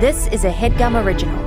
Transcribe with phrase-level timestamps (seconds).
[0.00, 1.38] This is a headgum original.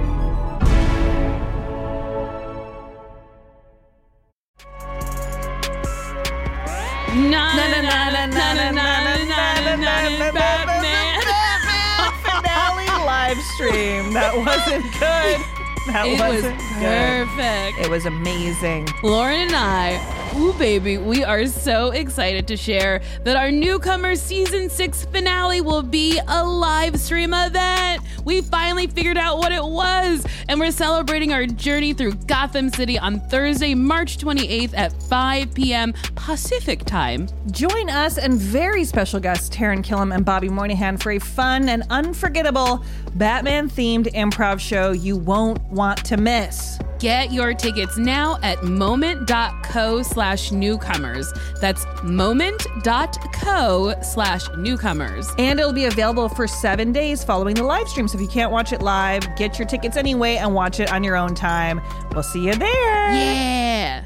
[12.24, 14.14] Finale live stream.
[14.14, 15.40] That wasn't good.
[15.88, 17.28] That It was was good.
[17.28, 17.80] perfect.
[17.80, 18.88] It was amazing.
[19.04, 19.98] Lauren and I
[20.36, 25.84] ooh baby, we are so excited to share that our newcomer season six finale will
[25.84, 28.02] be a live stream event.
[28.26, 32.98] We finally figured out what it was, and we're celebrating our journey through Gotham City
[32.98, 35.94] on Thursday, March 28th at 5 p.m.
[36.16, 37.28] Pacific time.
[37.52, 41.84] Join us and very special guests Taran Killam and Bobby Moynihan for a fun and
[41.90, 42.84] unforgettable
[43.16, 46.80] Batman themed improv show you won't want to miss.
[47.04, 51.34] Get your tickets now at moment.co slash newcomers.
[51.60, 55.30] That's moment.co slash newcomers.
[55.38, 58.08] And it'll be available for seven days following the live stream.
[58.08, 61.04] So if you can't watch it live, get your tickets anyway and watch it on
[61.04, 61.82] your own time.
[62.14, 63.12] We'll see you there.
[63.12, 64.06] Yeah.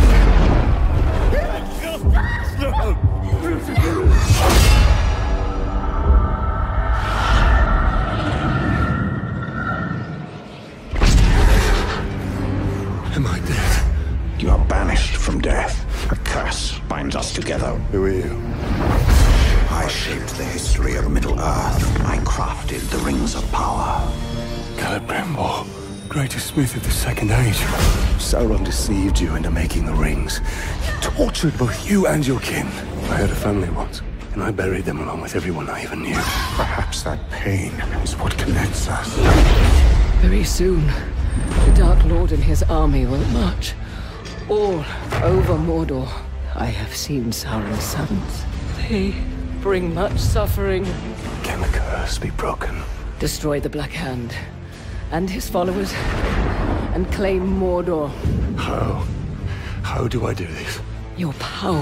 [2.03, 2.15] Am
[13.27, 14.41] I dead?
[14.41, 15.85] You are banished from death.
[16.11, 17.75] A curse binds us together.
[17.91, 18.41] Who are you?
[19.69, 22.01] I shaped the history of Middle Earth.
[22.05, 24.11] I crafted the rings of power.
[24.77, 27.59] Celebrimbor, greatest smith of the Second Age.
[28.17, 30.41] Sauron deceived you into making the rings.
[31.11, 32.67] He tortured both you and your kin.
[33.09, 34.01] I had a family once,
[34.33, 36.15] and I buried them along with everyone I even knew.
[36.55, 37.73] Perhaps that pain
[38.03, 39.13] is what connects us.
[40.21, 40.87] Very soon,
[41.65, 43.73] the Dark Lord and his army will march
[44.49, 44.83] all
[45.21, 46.07] over Mordor.
[46.55, 48.45] I have seen Sauron's sons.
[48.77, 49.13] They
[49.61, 50.85] bring much suffering.
[51.43, 52.81] Can the curse be broken?
[53.19, 54.33] Destroy the Black Hand
[55.11, 55.93] and his followers
[56.93, 58.09] and claim Mordor.
[58.55, 59.05] How?
[59.83, 60.79] How do I do this?
[61.17, 61.81] Your power.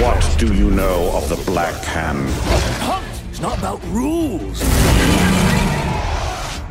[0.00, 2.28] What do you know of the Black Hand?
[3.28, 4.62] It's not about rules.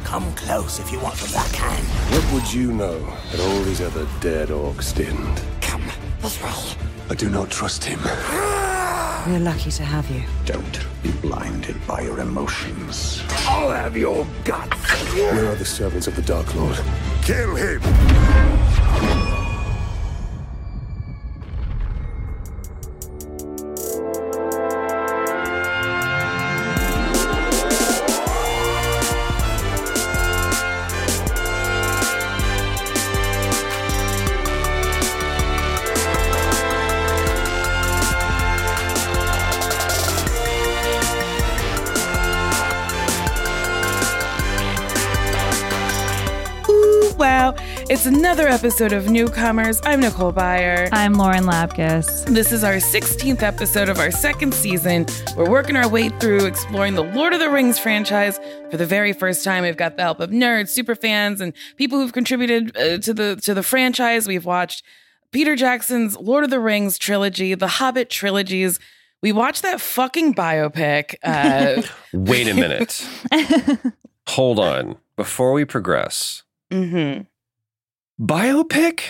[0.03, 1.85] Come close if you want the Black Hand.
[2.13, 2.99] What would you know
[3.31, 5.43] that all these other dead orcs didn't?
[5.61, 5.83] Come
[6.21, 6.87] let's roll.
[7.09, 7.99] I do not trust him.
[9.27, 10.23] We're lucky to have you.
[10.45, 13.21] Don't be blinded by your emotions.
[13.47, 14.77] I'll have your guts.
[15.13, 16.79] Where are the servants of the Dark Lord?
[17.21, 17.81] Kill him!
[48.33, 49.79] Another episode of Newcomers.
[49.83, 50.89] I'm Nicole Byer.
[50.91, 52.25] I'm Lauren Lapkus.
[52.25, 55.05] This is our 16th episode of our second season.
[55.37, 58.39] We're working our way through exploring the Lord of the Rings franchise
[58.71, 59.61] for the very first time.
[59.61, 63.35] We've got the help of nerds, super fans, and people who've contributed uh, to the
[63.43, 64.27] to the franchise.
[64.27, 64.83] We've watched
[65.31, 68.79] Peter Jackson's Lord of the Rings trilogy, the Hobbit trilogies.
[69.21, 71.17] We watched that fucking biopic.
[71.21, 71.83] Uh,
[72.13, 73.07] Wait a minute.
[74.29, 74.97] Hold on.
[75.17, 77.27] Before we progress, mhm.
[78.21, 79.01] Biopic?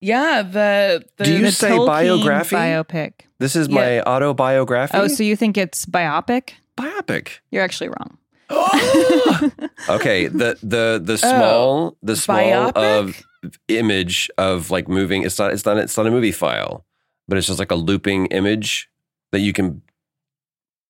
[0.00, 2.56] Yeah, the, the Do you The say Tolkien biography?
[2.56, 3.12] Biopic.
[3.38, 4.96] This is my autobiography.
[4.96, 6.50] Oh, so you think it's biopic?
[6.76, 7.38] biopic.
[7.50, 8.18] You're actually wrong.
[9.88, 12.76] Okay, the the the oh, small the small biopic?
[12.76, 13.22] of
[13.66, 15.24] image of like moving.
[15.24, 16.84] It's not it's not it's not a movie file,
[17.26, 18.88] but it's just like a looping image
[19.32, 19.82] that you can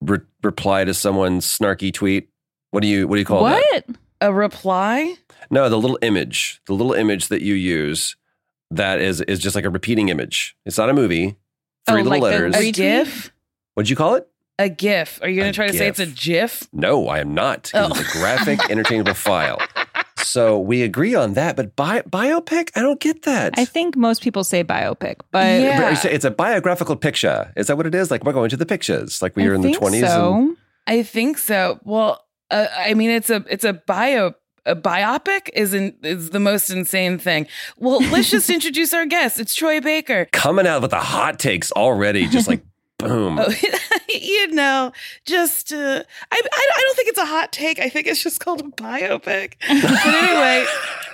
[0.02, 2.28] re- reply to someone's snarky tweet.
[2.70, 3.84] What do you what do you call that?
[3.86, 3.96] what?
[4.20, 5.14] a reply.
[5.50, 8.16] No, the little image, the little image that you use
[8.70, 10.56] that is is just like a repeating image.
[10.64, 11.36] It's not a movie.
[11.86, 12.56] Three Oh, little like letters.
[12.56, 12.70] A?
[12.72, 13.32] GIF?
[13.74, 14.28] What'd you call it?
[14.58, 15.18] A GIF.
[15.22, 16.60] Are you going to try to say it's a GIF.
[16.60, 16.68] GIF?
[16.72, 17.70] No, I am not.
[17.74, 17.88] Oh.
[17.88, 19.58] It's a graphic, interchangeable file.
[20.18, 21.56] so we agree on that.
[21.56, 23.54] But bi- biopic, I don't get that.
[23.56, 25.96] I think most people say biopic, but Yeah.
[26.04, 27.52] It's a biographical picture.
[27.56, 28.10] Is that what it is?
[28.10, 30.02] Like we're going to the pictures, like we I were in the twenties.
[30.06, 30.54] So.
[30.86, 31.80] I think so.
[31.84, 34.34] Well, uh, I mean, it's a it's a bio
[34.66, 37.46] a biopic isn't is the most insane thing.
[37.78, 39.40] Well, let's just introduce our guest.
[39.40, 40.26] It's Troy Baker.
[40.32, 42.62] Coming out with the hot takes already, just like
[42.98, 43.38] boom.
[43.40, 43.52] Oh,
[44.08, 44.92] you know,
[45.26, 45.76] just uh,
[46.30, 47.80] I, I I don't think it's a hot take.
[47.80, 49.54] I think it's just called a biopic.
[49.68, 50.64] but anyway,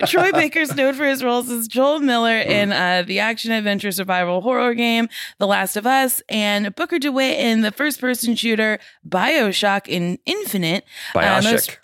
[0.05, 4.41] Troy Baker's known for his roles as Joel Miller in uh, the action adventure survival
[4.41, 5.09] horror game
[5.39, 10.83] The Last of Us, and Booker DeWitt in the first person shooter Bioshock in Infinite.
[11.15, 11.51] Uh, Bioshock.
[11.51, 11.77] most-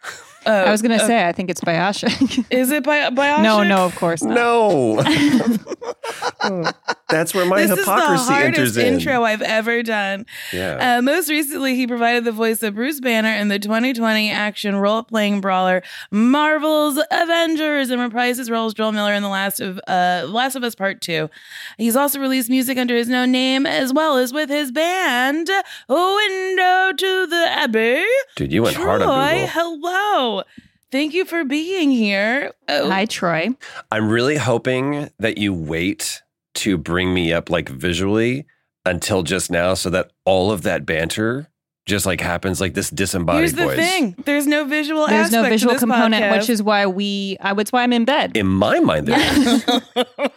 [0.45, 2.45] uh, I was gonna uh, say I think it's Bioshock.
[2.51, 3.43] Is it Bi- Bioshock?
[3.43, 4.35] no, no, of course not.
[4.35, 5.01] no.
[7.09, 8.93] That's where my this is the hypocrisy hardest enters in.
[8.95, 10.25] intro I've ever done.
[10.51, 10.97] Yeah.
[10.97, 15.41] Uh, most recently, he provided the voice of Bruce Banner in the 2020 action role-playing
[15.41, 15.81] brawler
[16.11, 20.55] Marvel's Avengers, and reprised his role as Joel Miller in the Last of uh, Last
[20.55, 21.29] of Us Part Two.
[21.77, 25.49] He's also released music under his known name, as well as with his band
[25.89, 28.03] Window to the Abbey.
[28.35, 29.47] Dude, you went Troy, hard on Google.
[29.47, 30.43] hello.
[30.91, 32.51] Thank you for being here.
[32.67, 33.49] Oh, Hi, Troy.
[33.91, 36.21] I'm really hoping that you wait
[36.55, 38.45] to bring me up like visually
[38.85, 41.49] until just now so that all of that banter
[41.85, 43.77] just like happens like this disembodied Here's the voice.
[43.77, 45.05] thing: there's no visual.
[45.07, 46.37] There's no aspect to visual this component, podcast.
[46.39, 47.37] which is why we.
[47.41, 48.35] I that's why I'm in bed.
[48.35, 49.63] In my mind, there is.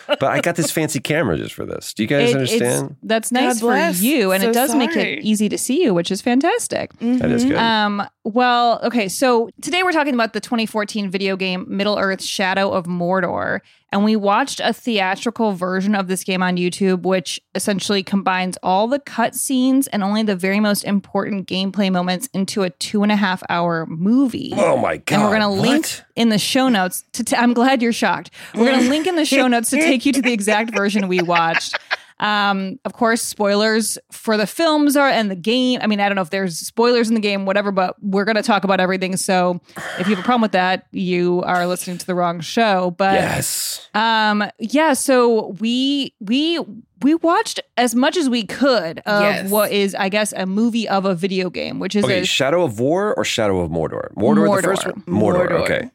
[0.09, 1.95] but I got this fancy camera just for this.
[1.95, 2.97] Do you guys It- understand?
[3.03, 4.01] That's nice for bless.
[4.03, 6.93] you, and So it does make it easy to see you, which is fantastic.
[7.01, 7.57] That is good.
[7.57, 12.71] Um, well, okay, so today we're talking about the 2014 video game Middle Earth Shadow
[12.73, 13.61] of Mordor,
[13.91, 18.87] and we watched a theatrical version of this game on YouTube, which essentially combines all
[18.87, 23.11] the cut scenes and only the very most important gameplay moments into a two and
[23.11, 24.53] a half hour movie.
[24.57, 25.15] oh my god!
[25.15, 27.25] And we're going to link in the show notes to.
[27.25, 28.31] T- I'm glad you're shocked.
[28.55, 31.09] We're going to link in the show notes to take you to the exact version
[31.09, 31.79] we watched.
[32.21, 35.79] Um, of course, spoilers for the films are and the game.
[35.83, 38.37] I mean, I don't know if there's spoilers in the game, whatever, but we're going
[38.37, 39.17] to talk about everything.
[39.17, 39.61] So
[39.99, 42.91] if you have a problem with that, you are listening to the wrong show.
[42.93, 43.89] But Yes.
[43.95, 44.95] um, yeah.
[44.95, 46.59] So we we
[47.03, 49.51] we watched as much as we could of Yes.
[49.51, 52.65] what is, I guess, a movie of a video game, which is Okay, a Shadow
[52.65, 54.13] of War or Shadow of Mordor?
[54.17, 54.93] Mordor, the first Mordor.
[55.07, 55.23] one?
[55.23, 55.49] Mordor.
[55.51, 55.61] Mordor.
[55.63, 55.91] Okay.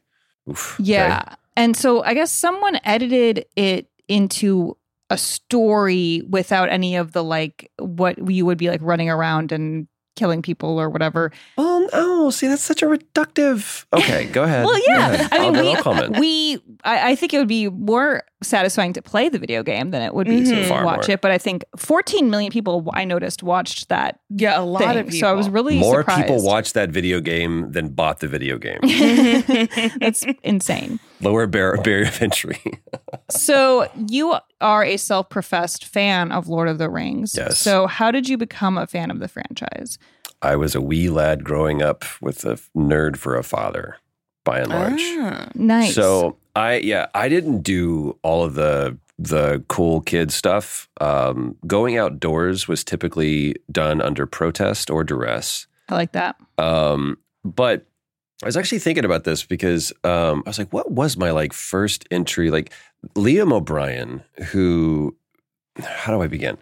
[0.48, 1.22] Oof, Yeah.
[1.26, 1.34] okay.
[1.56, 4.76] And so I guess someone edited it into
[5.14, 9.86] a story without any of the like what you would be like running around and
[10.16, 11.32] killing people or whatever.
[11.58, 12.30] Oh no!
[12.30, 13.84] See, that's such a reductive.
[13.94, 14.64] Okay, go ahead.
[14.66, 15.10] Well, yeah.
[15.12, 15.28] ahead.
[15.32, 16.18] I mean, I'll, we, I'll comment.
[16.18, 20.02] we I, I think it would be more satisfying to play the video game than
[20.02, 20.48] it would be Mhm.
[20.50, 21.14] to Far watch more.
[21.14, 21.20] it.
[21.20, 24.98] But I think 14 million people I noticed watched that yeah, a lot thing.
[24.98, 25.20] of people.
[25.20, 26.22] So I was really More surprised.
[26.26, 28.80] people watched that video game than bought the video game.
[30.00, 30.98] That's insane.
[31.24, 32.60] Lower bar- barrier of entry.
[33.30, 37.34] So you are a self-professed fan of Lord of the Rings.
[37.36, 37.58] Yes.
[37.58, 39.98] So how did you become a fan of the franchise?
[40.42, 43.96] I was a wee lad growing up with a nerd for a father,
[44.44, 45.00] by and large.
[45.00, 45.48] Ah.
[45.54, 45.94] Nice.
[45.94, 50.88] So I yeah, I didn't do all of the the cool kid stuff.
[51.00, 55.66] Um, going outdoors was typically done under protest or duress.
[55.88, 56.36] I like that.
[56.58, 57.86] Um, but
[58.42, 61.52] I was actually thinking about this because um, I was like, what was my like
[61.52, 62.50] first entry?
[62.50, 62.72] Like
[63.14, 65.16] Liam O'Brien, who
[65.80, 66.58] how do I begin?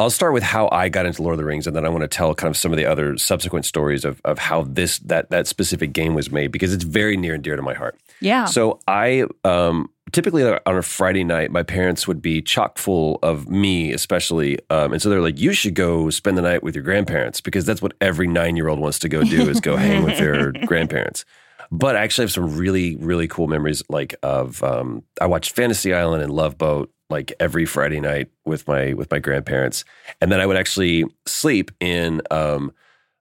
[0.00, 2.02] I'll start with how I got into Lord of the Rings, and then I want
[2.02, 5.30] to tell kind of some of the other subsequent stories of of how this that
[5.30, 7.98] that specific game was made because it's very near and dear to my heart.
[8.20, 8.44] Yeah.
[8.44, 13.48] So I um, typically on a Friday night, my parents would be chock full of
[13.48, 16.84] me, especially, um, and so they're like, "You should go spend the night with your
[16.84, 20.04] grandparents because that's what every nine year old wants to go do is go hang
[20.04, 21.24] with their grandparents."
[21.70, 25.92] But I actually have some really really cool memories, like of um, I watched Fantasy
[25.92, 29.84] Island and Love Boat like every Friday night with my with my grandparents,
[30.20, 32.72] and then I would actually sleep in um,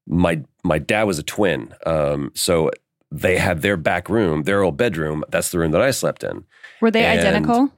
[0.08, 2.72] my my dad was a twin, um, so
[3.12, 5.24] they had their back room, their old bedroom.
[5.30, 6.46] That's the room that I slept in.
[6.82, 7.72] Were they And identical?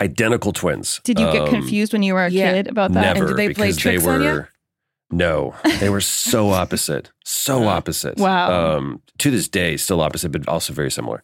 [0.00, 1.00] Identical twins.
[1.04, 2.52] Did you get Um, confused when you were a yeah.
[2.52, 3.00] kid about that?
[3.14, 4.32] Never, And did they play because they tricks on ya?
[4.32, 4.48] were.
[5.10, 8.18] No, they were so opposite, so opposite.
[8.18, 8.76] Wow.
[8.76, 11.22] Um, to this day, still opposite, but also very similar.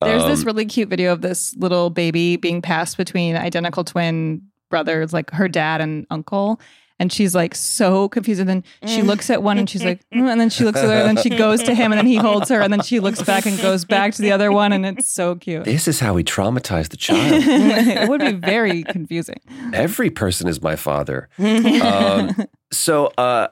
[0.00, 4.42] There's this Um, really cute video of this little baby being passed between identical twin
[4.70, 6.60] brothers, like her dad and uncle.
[6.98, 8.40] And she's like so confused.
[8.40, 9.06] And then she Mm.
[9.06, 11.16] looks at one and she's like, "Mm," and then she looks at the other, and
[11.16, 13.44] then she goes to him, and then he holds her, and then she looks back
[13.44, 14.72] and goes back to the other one.
[14.72, 15.64] And it's so cute.
[15.64, 17.42] This is how we traumatize the child.
[17.46, 19.36] it would be very confusing.
[19.74, 21.28] Every person is my father.
[21.38, 22.34] um,
[22.72, 23.48] so, uh,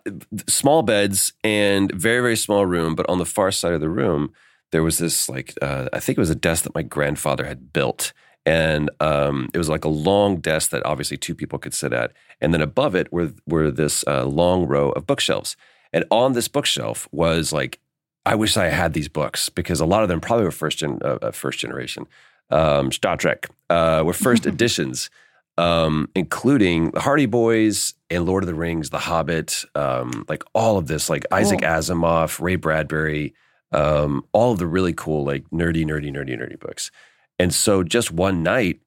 [0.48, 4.32] small beds and very, very small room, but on the far side of the room,
[4.72, 7.72] there was this like uh, I think it was a desk that my grandfather had
[7.72, 8.12] built,
[8.46, 12.12] and um, it was like a long desk that obviously two people could sit at,
[12.40, 15.56] and then above it were were this uh, long row of bookshelves,
[15.92, 17.80] and on this bookshelf was like
[18.26, 20.98] I wish I had these books because a lot of them probably were first gen
[21.02, 22.06] uh, uh, first generation
[22.50, 25.10] um, Star Trek uh, were first editions.
[25.56, 30.78] Um, including the Hardy Boys and Lord of the Rings, The Hobbit, um, like all
[30.78, 33.34] of this, like Isaac Asimov, Ray Bradbury,
[33.70, 36.90] um, all of the really cool, like nerdy, nerdy, nerdy, nerdy books.
[37.38, 38.80] And so just one night,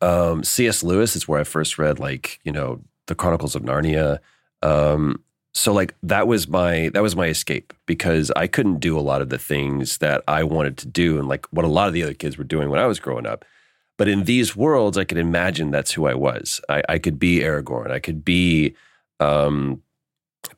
[0.00, 0.82] um, C.S.
[0.82, 4.18] Lewis is where I first read, like, you know, the Chronicles of Narnia.
[4.62, 5.22] Um,
[5.56, 9.22] so like that was my that was my escape because I couldn't do a lot
[9.22, 12.02] of the things that I wanted to do and like what a lot of the
[12.02, 13.42] other kids were doing when I was growing up.
[13.96, 16.60] But in these worlds, I could imagine that's who I was.
[16.68, 17.90] I, I could be Aragorn.
[17.90, 18.74] I could be
[19.18, 19.82] um,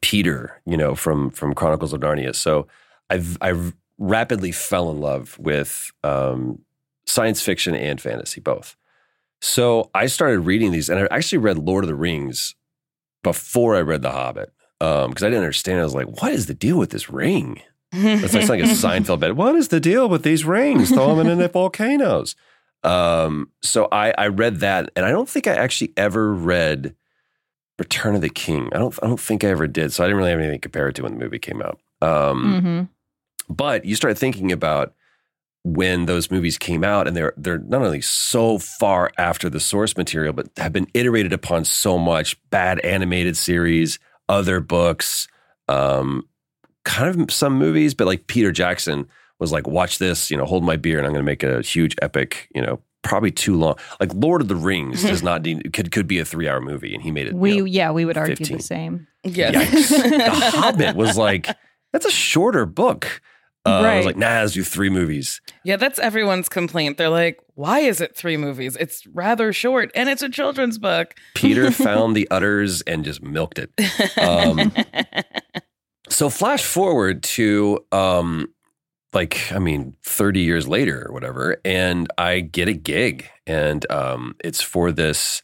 [0.00, 2.34] Peter, you know, from from Chronicles of Narnia.
[2.34, 2.66] So
[3.08, 3.54] I've I
[3.98, 6.60] rapidly fell in love with um,
[7.08, 8.76] science fiction and fantasy both.
[9.40, 12.54] So I started reading these, and I actually read Lord of the Rings
[13.22, 15.80] before I read The Hobbit because um, I didn't understand.
[15.80, 17.62] I was like, "What is the deal with this ring?"
[17.92, 19.36] It's like, like a Seinfeld bit.
[19.36, 20.90] What is the deal with these rings?
[20.90, 22.36] Throw them in the volcanoes.
[22.84, 26.94] Um, so I, I read that, and I don't think I actually ever read
[27.78, 28.68] Return of the King.
[28.72, 29.92] I don't I don't think I ever did.
[29.92, 31.80] So I didn't really have anything to compare it to when the movie came out.
[32.00, 32.82] Um, hmm
[33.48, 34.92] but you start thinking about
[35.64, 39.96] when those movies came out and they're they're not only so far after the source
[39.96, 43.98] material but have been iterated upon so much bad animated series
[44.28, 45.26] other books
[45.68, 46.26] um
[46.84, 49.06] kind of some movies but like Peter Jackson
[49.40, 51.60] was like watch this you know hold my beer and I'm going to make a
[51.60, 55.72] huge epic you know probably too long like Lord of the Rings does not need
[55.72, 57.90] could could be a 3 hour movie and he made it We you know, yeah,
[57.90, 58.56] we would argue 15.
[58.56, 59.06] the same.
[59.24, 59.50] Yeah.
[59.70, 61.48] The Hobbit was like
[61.92, 63.20] that's a shorter book
[63.66, 66.96] uh, I was like nah let's do three movies Yeah, that's everyone's complaint.
[66.96, 68.76] They're like, why is it three movies?
[68.76, 71.14] It's rather short and it's a children's book.
[71.34, 73.70] Peter found the udders and just milked it.
[74.18, 74.72] Um,
[76.08, 78.48] so flash forward to um,
[79.12, 84.36] like I mean, thirty years later or whatever, and I get a gig, and um,
[84.44, 85.42] it's for this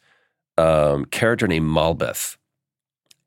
[0.59, 2.37] um, character named Malbeth,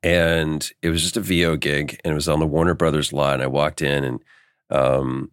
[0.02, 3.34] and it was just a VO gig, and it was on the Warner Brothers lot.
[3.34, 4.20] And I walked in, and
[4.70, 5.30] um,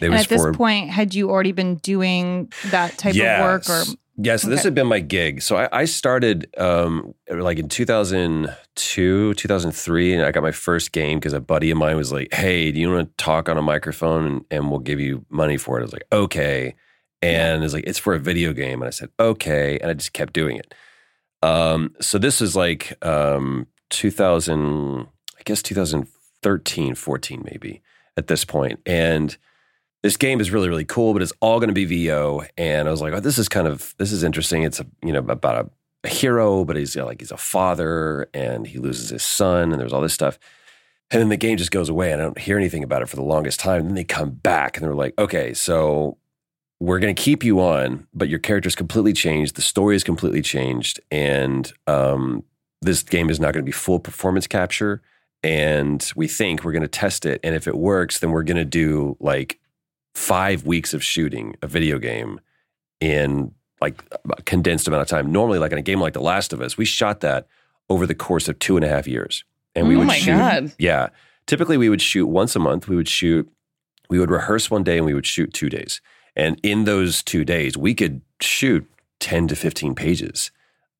[0.00, 3.68] and was at this for point, had you already been doing that type of work
[3.68, 3.84] or
[4.18, 5.42] yeah, so this had been my gig.
[5.42, 11.18] So I, I started um, like in 2002, 2003, and I got my first game
[11.18, 13.62] because a buddy of mine was like, hey, do you want to talk on a
[13.62, 15.80] microphone and, and we'll give you money for it?
[15.80, 16.74] I was like, okay.
[17.20, 18.80] And it's like, it's for a video game.
[18.80, 19.78] And I said, okay.
[19.80, 20.72] And I just kept doing it.
[21.42, 25.06] Um, so this is like um, 2000,
[25.38, 27.82] I guess 2013, 14 maybe
[28.16, 28.80] at this point.
[28.86, 29.36] And
[30.02, 32.90] this game is really really cool but it's all going to be vo and i
[32.92, 34.62] was like oh this is kind of this is interesting.
[34.62, 35.70] It's a you know about a,
[36.04, 39.72] a hero but he's you know, like he's a father and he loses his son
[39.72, 40.38] and there's all this stuff.
[41.10, 43.16] And then the game just goes away and i don't hear anything about it for
[43.16, 43.80] the longest time.
[43.80, 46.18] And then they come back and they're like okay so
[46.78, 49.56] we're going to keep you on but your character's completely changed.
[49.56, 51.00] The story is completely changed.
[51.10, 52.44] And um,
[52.80, 55.02] this game is not going to be full performance capture
[55.42, 58.56] and we think we're going to test it and if it works then we're going
[58.56, 59.58] to do like
[60.14, 62.40] five weeks of shooting a video game
[63.00, 63.52] in
[63.82, 65.30] like a condensed amount of time.
[65.30, 67.46] Normally, like in a game like The Last of Us, we shot that
[67.90, 69.44] over the course of two and a half years.
[69.74, 70.72] And we Oh would my shoot, God.
[70.78, 71.10] yeah.
[71.46, 72.88] Typically, we would shoot once a month.
[72.88, 73.46] We would shoot,
[74.08, 76.00] we would rehearse one day and we would shoot two days.
[76.34, 78.90] And in those two days, we could shoot
[79.20, 80.50] 10 to 15 pages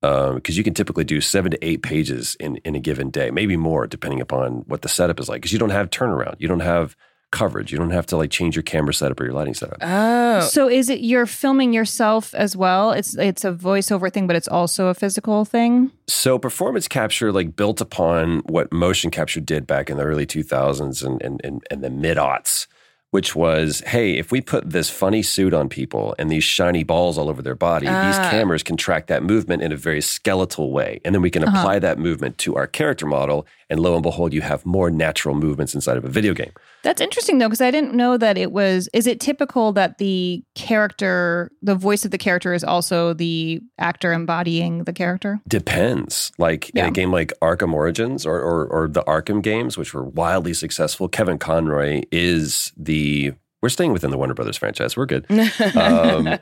[0.03, 3.31] Um, because you can typically do seven to eight pages in, in a given day,
[3.31, 5.41] maybe more, depending upon what the setup is like.
[5.41, 6.95] Because you don't have turnaround, you don't have
[7.31, 9.77] coverage, you don't have to like change your camera setup or your lighting setup.
[9.81, 10.41] Oh.
[10.41, 12.91] So is it you're filming yourself as well?
[12.91, 15.91] It's it's a voiceover thing, but it's also a physical thing.
[16.07, 21.05] So performance capture like built upon what motion capture did back in the early 2000s
[21.05, 22.67] and and, and, and the mid aughts,
[23.11, 27.17] which was, hey, if we put this funny suit on people and these shiny balls
[27.17, 28.29] all over their body, these Ah.
[28.29, 30.99] cameras can track that movement in a very skeletal way.
[31.05, 31.57] And then we can Uh-huh.
[31.57, 33.47] apply that movement to our character model.
[33.69, 36.51] And lo and behold, you have more natural movements inside of a video game.
[36.83, 38.87] That's interesting though, because I didn't know that it was.
[38.93, 44.13] Is it typical that the character, the voice of the character, is also the actor
[44.13, 45.39] embodying the character?
[45.47, 46.31] Depends.
[46.37, 50.03] Like in a game like Arkham Origins or, or or the Arkham games, which were
[50.03, 53.33] wildly successful, Kevin Conroy is the.
[53.61, 54.95] We're staying within the Warner Brothers franchise.
[54.95, 55.25] We're good.
[55.75, 56.37] Um,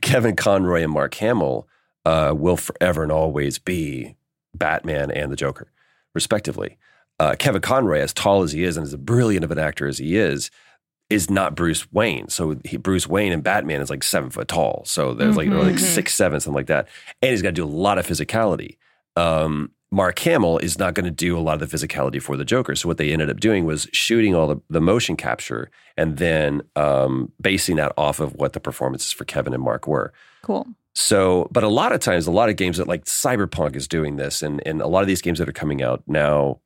[0.00, 1.66] Kevin Conroy and Mark Hamill
[2.04, 4.16] uh, will forever and always be
[4.54, 5.72] Batman and the Joker,
[6.14, 6.76] respectively.
[7.20, 9.98] Uh, Kevin Conroy, as tall as he is and as brilliant of an actor as
[9.98, 10.50] he is,
[11.10, 12.28] is not Bruce Wayne.
[12.28, 14.82] So he, Bruce Wayne and Batman is like seven foot tall.
[14.84, 15.80] So there's like or like Mhm.
[15.94, 16.86] six seven something like that,
[17.22, 18.76] and he's got to do a lot of physicality.
[19.16, 22.44] Um, Mark Hamill is not going to do a lot of the physicality for the
[22.44, 22.74] Joker.
[22.74, 26.60] So what they ended up doing was shooting all the, the motion capture and then
[26.76, 30.12] um, basing that off of what the performances for Kevin and Mark were.
[30.42, 30.66] Cool.
[30.94, 34.16] So, but a lot of times, a lot of games that like Cyberpunk is doing
[34.16, 36.60] this, and and a lot of these games that are coming out now,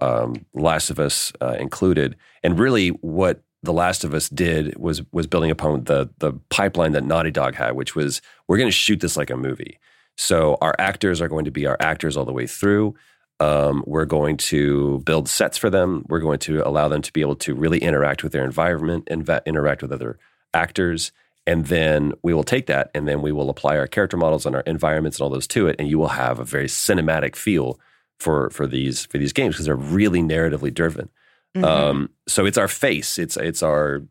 [0.00, 5.02] um, Last of Us uh, included, and really what The Last of Us did was
[5.12, 8.72] was building upon the the pipeline that Naughty Dog had, which was we're going to
[8.72, 9.78] shoot this like a movie.
[10.16, 12.96] So our actors are going to be our actors all the way through.
[13.40, 16.04] Um, we're going to build sets for them.
[16.08, 19.28] We're going to allow them to be able to really interact with their environment and
[19.46, 20.18] interact with other
[20.52, 21.12] actors.
[21.46, 24.56] And then we will take that and then we will apply our character models and
[24.56, 25.76] our environments and all those to it.
[25.78, 27.78] And you will have a very cinematic feel
[28.18, 31.08] for for these for these games because they're really narratively driven.
[31.56, 31.64] Mhm.
[31.64, 34.02] Um, so it's our face, it's it's our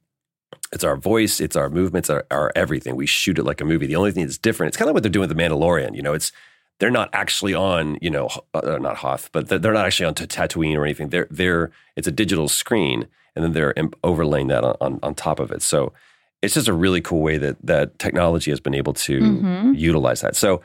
[0.73, 2.95] it's our voice, it's our movements, our, our everything.
[2.95, 3.85] We shoot it like a movie.
[3.85, 5.95] The only thing that's different, it's kind of what they're doing with the Mandalorian.
[5.95, 6.31] You know, it's
[6.79, 10.75] they're not actually on, you know, uh, not Hoth, but they're not actually on Tatooine
[10.77, 11.09] or anything.
[11.09, 15.15] They're they're it's a digital screen, and then they're imp- overlaying that on, on on
[15.15, 15.61] top of it.
[15.61, 15.93] So
[16.41, 19.77] it's just a really cool way that that technology has been able to Mhm.
[19.77, 20.35] utilize that.
[20.35, 20.61] So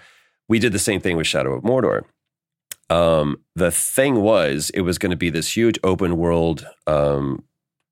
[0.48, 2.02] we did the same thing with Shadow of Mordor.
[2.90, 7.44] Um, the thing was, it was going to be this huge open world, um,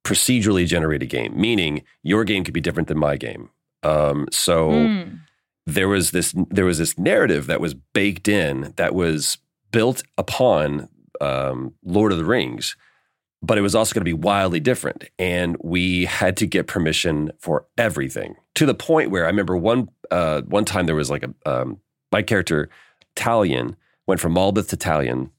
[0.04, 3.50] procedurally generated game, meaning your game could be different than my game.
[3.82, 5.20] Um, so Mm.
[5.66, 9.38] there was this there was this narrative that was baked in that was
[9.72, 10.88] built upon
[11.20, 12.76] um, Lord of the Rings,
[13.42, 15.04] but it was also going to be wildly different.
[15.18, 19.88] And we had to get permission for everything to the point where I remember one
[20.10, 21.78] uh, one time there was like a um,
[22.12, 22.68] my character
[23.16, 23.76] Talion
[24.10, 25.30] went from Malbeth to Talion.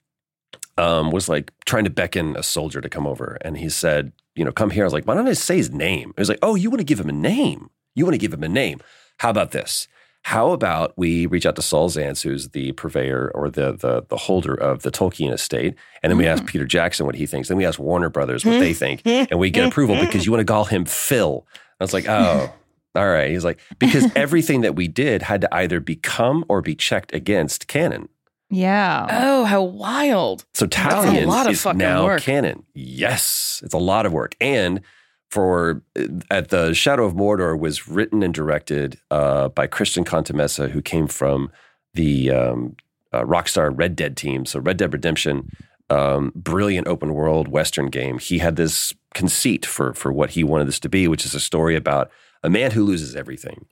[0.77, 4.45] Um, was like trying to beckon a soldier to come over, and he said, "You
[4.45, 6.39] know, come here." I was like, "Why don't I say his name?" It was like,
[6.41, 7.69] "Oh, you want to give him a name?
[7.93, 8.79] You want to give him a name?
[9.17, 9.87] How about this?
[10.23, 14.17] How about we reach out to Saul Zaentz, who's the purveyor or the the the
[14.17, 17.49] holder of the Tolkien estate, and then we ask Peter Jackson what he thinks.
[17.49, 20.41] Then we ask Warner Brothers what they think, and we get approval because you want
[20.47, 21.45] to call him Phil.
[21.79, 22.53] I was like, oh,
[22.95, 23.31] all right.
[23.31, 27.67] He's like, because everything that we did had to either become or be checked against
[27.67, 28.09] canon.
[28.51, 29.07] Yeah.
[29.09, 30.45] Oh, how wild.
[30.53, 32.21] So That's a Talion lot of is fucking now work.
[32.21, 32.63] canon.
[32.73, 34.35] Yes, it's a lot of work.
[34.41, 34.81] And
[35.29, 35.81] for
[36.29, 41.07] at the Shadow of Mordor was written and directed uh, by Christian Cantamessa, who came
[41.07, 41.49] from
[41.93, 42.75] the um,
[43.13, 44.45] uh, Rockstar Red Dead team.
[44.45, 45.49] So Red Dead Redemption,
[45.89, 48.19] um, brilliant open world Western game.
[48.19, 51.39] He had this conceit for for what he wanted this to be, which is a
[51.39, 52.11] story about
[52.43, 53.65] a man who loses everything.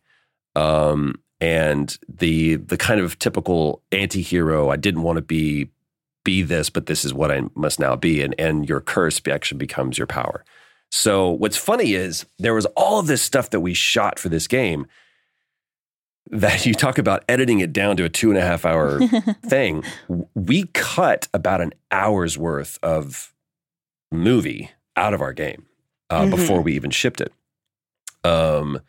[0.55, 5.69] Um, and the the kind of typical anti-hero, I didn't want to be
[6.25, 8.21] be this, but this is what I must now be.
[8.21, 10.43] And and your curse actually becomes your power.
[10.91, 14.47] So what's funny is there was all of this stuff that we shot for this
[14.47, 14.87] game
[16.31, 18.99] that you talk about editing it down to a two and a half hour
[19.45, 19.83] thing.
[20.35, 23.33] We cut about an hour's worth of
[24.11, 25.65] movie out of our game
[26.09, 26.31] uh, Mhm.
[26.31, 27.31] before we even shipped it.
[28.23, 28.81] Um,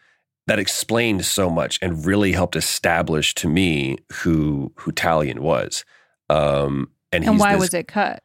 [0.51, 5.85] that explained so much and really helped establish to me who who Talion was.
[6.29, 8.21] Um, and And why this- was it cut?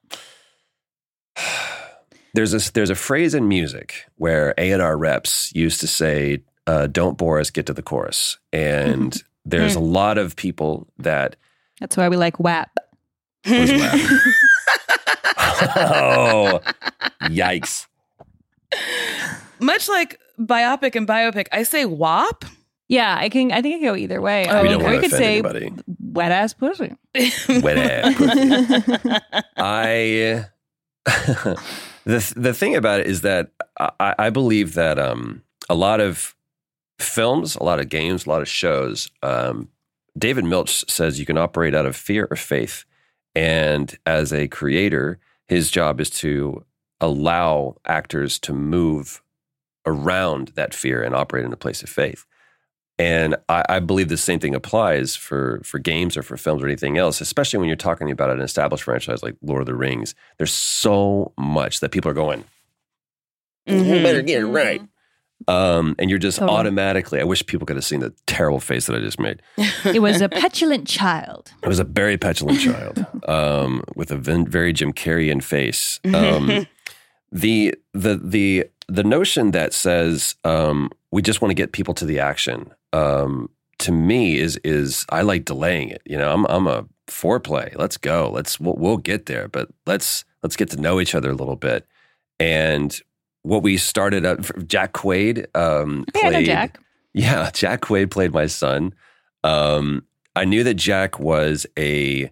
[2.33, 6.39] there's a there's a phrase in music where A and R reps used to say,
[6.65, 11.35] uh, "Don't bore us, get to the chorus." And there's a lot of people that
[11.79, 12.71] That's why we like WAP.
[13.45, 13.59] WAP.
[15.75, 16.59] oh,
[17.25, 17.85] yikes!
[19.59, 22.45] Much like biopic and biopic, I say WAP.
[22.87, 23.51] Yeah, I can.
[23.51, 24.45] I think I can go either way.
[24.47, 24.91] Oh, we don't okay.
[24.91, 25.73] want to could say anybody.
[25.99, 26.95] wet ass pussy.
[27.61, 29.19] Wet ass pussy.
[29.57, 30.45] I
[32.05, 36.35] the the thing about it is that I, I believe that um, a lot of
[36.99, 39.09] films, a lot of games, a lot of shows.
[39.23, 39.69] Um,
[40.17, 42.85] David Milch says you can operate out of fear or faith,
[43.33, 46.63] and as a creator, his job is to
[47.01, 49.21] allow actors to move
[49.85, 52.25] around that fear and operate in a place of faith.
[52.97, 56.65] And I, I believe the same thing applies for for games or for films or
[56.67, 60.15] anything else, especially when you're talking about an established franchise like Lord of the Rings.
[60.37, 62.45] There's so much that people are going,
[63.65, 64.81] you better get it right.
[65.47, 66.57] Um, and you're just Totally.
[66.57, 67.19] automatically.
[67.19, 69.41] I wish people could have seen the terrible face that I just made.
[69.83, 71.51] It was a petulant child.
[71.61, 75.99] It was a very petulant child um, with a very Jim Carreyan face.
[76.15, 76.65] Um,
[77.31, 82.05] the the the the notion that says um, we just want to get people to
[82.05, 86.01] the action um, to me is is I like delaying it.
[86.05, 87.75] You know, I'm I'm a foreplay.
[87.75, 88.29] Let's go.
[88.31, 91.55] Let's we'll, we'll get there, but let's let's get to know each other a little
[91.55, 91.85] bit.
[92.39, 92.99] And
[93.43, 96.79] what we started up Jack Quaid um played Jack.
[97.13, 98.93] Yeah, Jack Quaid played my son.
[99.43, 102.31] Um I knew that Jack was a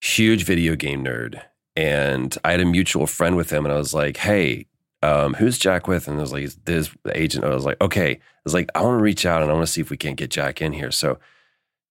[0.00, 1.40] huge video game nerd
[1.76, 4.66] and I had a mutual friend with him and I was like, "Hey,
[5.02, 8.12] um, who's Jack with?" And I was like, "He's "This agent." I was like, "Okay."
[8.12, 9.96] I was like, "I want to reach out and I want to see if we
[9.96, 11.18] can't get Jack in here." So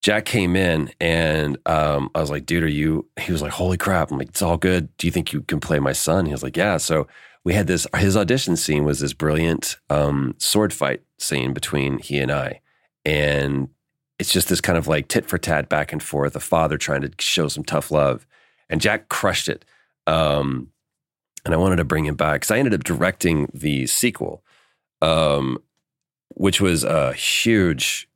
[0.02, 3.06] Jack came in and um, I was like, dude, are you?
[3.20, 4.10] He was like, holy crap.
[4.10, 4.94] I'm like, it's all good.
[4.96, 6.26] Do you think you can play my son?
[6.26, 6.76] He was like, yeah.
[6.76, 7.06] So
[7.44, 12.18] we had this, his audition scene was this brilliant um, sword fight scene between he
[12.18, 12.60] and I.
[13.04, 13.68] And
[14.18, 17.02] it's just this kind of like tit for tat back and forth, a father trying
[17.02, 18.26] to show some tough love.
[18.68, 19.64] And Jack crushed it.
[20.06, 20.68] Um,
[21.44, 24.44] and I wanted to bring him back because I ended up directing the sequel,
[25.00, 25.58] um,
[26.34, 28.08] which was a huge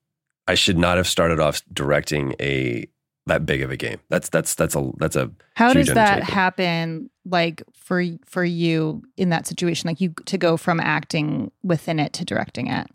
[0.48, 2.86] I should not have started off directing a
[3.26, 3.98] that big of a game.
[4.08, 9.30] That's that's that's a that's a How does that happen like for for you in
[9.30, 12.86] that situation like you to go from acting within it to directing it?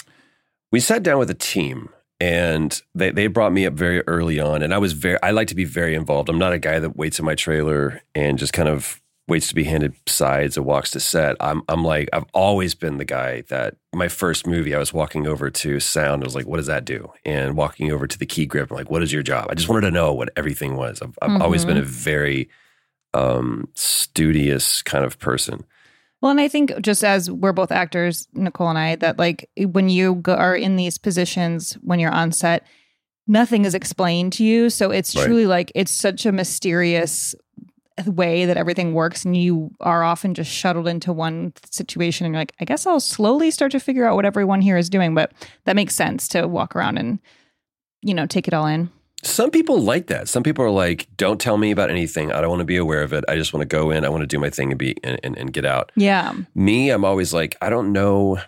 [0.72, 1.90] We sat down with a team
[2.22, 5.48] and they they brought me up very early on and I was very I like
[5.50, 6.30] to be very involved.
[6.30, 9.56] I'm not a guy that waits in my trailer and just kind of waits to
[9.56, 11.36] be handed sides or walks to set.
[11.40, 15.26] I'm I'm like I've always been the guy that my first movie I was walking
[15.26, 17.12] over to sound I was like what does that do?
[17.26, 19.48] And walking over to the key grip I'm like what is your job?
[19.50, 21.02] I just wanted to know what everything was.
[21.02, 21.68] I've, I've always Mhm.
[21.70, 22.50] been a very
[23.16, 25.64] um studious kind of person.
[26.22, 29.90] Well, and I think just as we're both actors, Nicole and I, that like when
[29.90, 32.66] you go, are in these positions when you're on set,
[33.28, 34.70] nothing is explained to you.
[34.70, 35.26] So it's Right.
[35.26, 37.34] truly like it's such a mysterious
[38.06, 42.42] way that everything works, and you are often just shuttled into one situation, and you're
[42.42, 45.14] like, I guess I'll slowly start to figure out what everyone here is doing.
[45.14, 45.32] But
[45.66, 47.20] that makes sense to walk around and
[48.02, 48.90] you know take it all in.
[49.24, 50.28] Some people like that.
[50.28, 52.32] Some people are like, "Don't tell me about anything.
[52.32, 53.24] I don't want to be aware of it.
[53.28, 54.04] I just want to go in.
[54.04, 56.34] I want to do my thing and be and, and, and get out." Yeah.
[56.56, 58.40] Me, I'm always like, I don't know.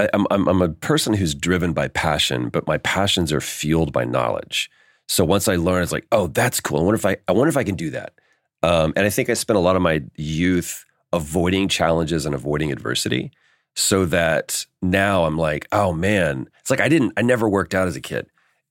[0.00, 3.92] I, I'm, I'm I'm a person who's driven by passion, but my passions are fueled
[3.92, 4.70] by knowledge.
[5.06, 6.78] So once I learn, it's like, oh, that's cool.
[6.78, 8.14] I wonder if I I wonder if I can do that.
[8.62, 12.72] Um, and I think I spent a lot of my youth avoiding challenges and avoiding
[12.72, 13.30] adversity,
[13.76, 17.86] so that now I'm like, oh man, it's like I didn't, I never worked out
[17.86, 18.26] as a kid.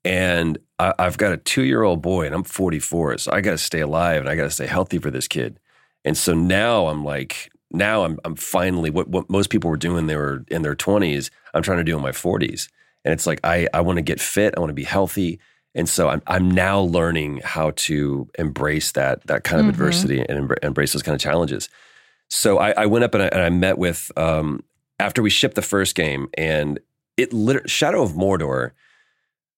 [0.05, 3.17] And I, I've got a two year old boy and I'm 44.
[3.19, 5.59] So I got to stay alive and I got to stay healthy for this kid.
[6.05, 10.07] And so now I'm like, now I'm, I'm finally what, what most people were doing,
[10.07, 11.29] they were in their 20s.
[11.53, 12.69] I'm trying to do in my 40s.
[13.05, 14.53] And it's like, I, I want to get fit.
[14.55, 15.39] I want to be healthy.
[15.75, 19.69] And so I'm, I'm now learning how to embrace that, that kind of Mhm.
[19.69, 21.67] adversity and embrace those kind of challenges.
[22.29, 24.63] So I, I went up and I, and I met with, um,
[24.99, 26.79] after we shipped the first game and
[27.17, 28.71] it literally, Shadow of Mordor,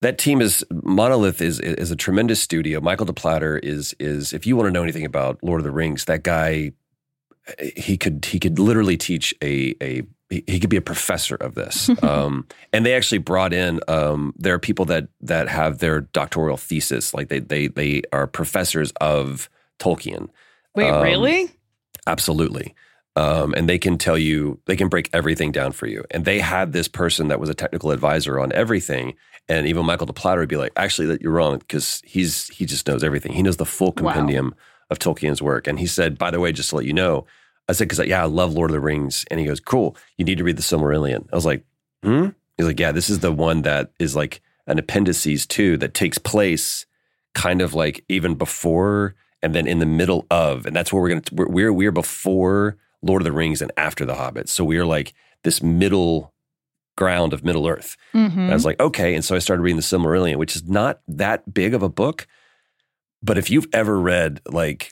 [0.05, 2.79] that team is Monolith is is a tremendous studio.
[2.79, 5.71] Michael de Plater is is if you want to know anything about Lord of the
[5.71, 6.73] Rings, that guy
[7.75, 11.89] he could he could literally teach a a he could be a professor of this.
[12.03, 16.57] um, and they actually brought in um, there are people that that have their doctoral
[16.57, 20.29] thesis, like they they they are professors of Tolkien.
[20.75, 21.49] Wait, Um, really?
[22.05, 22.75] Absolutely.
[23.17, 26.04] Um, and they can tell you, they can break everything down for you.
[26.12, 29.15] And they had this person that was a technical advisor on everything.
[29.47, 32.65] And even Michael de Plater would be like, actually, that you're wrong because he's he
[32.65, 33.32] just knows everything.
[33.32, 34.12] He knows the full Wow.
[34.12, 34.54] compendium
[34.89, 35.65] of Tolkien's work.
[35.67, 37.25] And he said, by the way, just to let you know,
[37.69, 39.23] I said, because yeah, I love Lord of the Rings.
[39.32, 39.95] And he goes, cool.
[40.17, 41.28] You need to read the Silmarillion.
[41.32, 41.63] I was like,
[42.04, 42.30] hmm.
[42.58, 46.17] He's like, yeah, this is the one that is like an appendices too that takes
[46.17, 46.86] place
[47.34, 51.10] kind of like even before and then in the middle of, and that's where we're
[51.10, 54.49] gonna we're we're, we're before Lord of the Rings and after the Hobbit.
[54.49, 55.13] So we're like
[55.43, 56.33] this middle
[56.97, 57.95] ground of Middle Earth.
[58.13, 58.35] Mhm.
[58.37, 59.15] And I was like, okay.
[59.15, 62.25] And so I started reading the Silmarillion, which is not that big of a book,
[63.21, 64.91] but if you've ever read like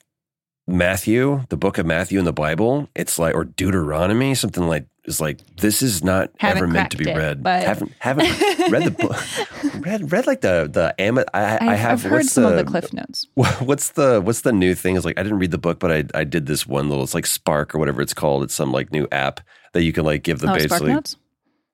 [0.68, 5.20] Matthew, the book of Matthew in the Bible, it's like or Deuteronomy, something like is
[5.20, 7.44] like this is not Haven't ever meant to be it, read.
[7.44, 8.28] but- haven't haven't
[8.72, 9.86] read the book.
[9.86, 12.64] read read like the the Am- I, I I've, I've heard some the, of the
[12.64, 13.28] cliff notes.
[13.60, 14.96] What's the what's the new thing?
[14.96, 17.04] Is like I didn't read the book, but I I did this one little.
[17.04, 18.44] It's like Spark or whatever it's called.
[18.44, 19.42] It's some like new app
[19.74, 20.78] that you can like give the Oh, basically.
[20.78, 21.18] Spark Notes.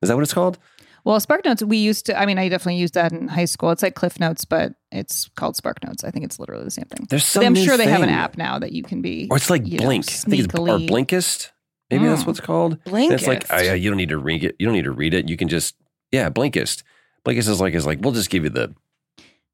[0.02, 0.58] Is that what it's called?
[1.06, 3.72] Well, Spark Notes, we used to, I mean, I definitely used that in high school.
[3.72, 6.04] It's like Cliff Notes, but it's called Spark Notes.
[6.04, 7.08] I think it's literally the same thing.
[7.10, 9.28] There's But some I'm sure they have an app now that you can be.
[9.32, 10.06] Or it's like know, Blink.
[10.08, 11.50] I think it's or Blinkist.
[11.92, 12.28] Maybe that's Mm.
[12.28, 12.78] what it's called.
[12.86, 13.72] And It's like Blinkist.
[13.72, 14.56] I, you don't need to read it.
[14.60, 15.28] You don't need to read it.
[15.30, 15.76] You can just
[16.12, 16.84] yeah, Blinkist.
[17.26, 18.74] Blinkist is like is like we'll just give you the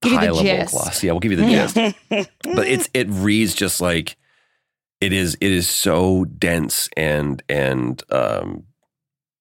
[0.02, 0.72] Give you the high level gist.
[0.74, 1.04] gloss.
[1.04, 1.76] Yeah, we'll give you the gist.
[2.44, 4.18] but it's it reads just like
[5.02, 5.36] it is.
[5.42, 8.66] It is so dense and and um,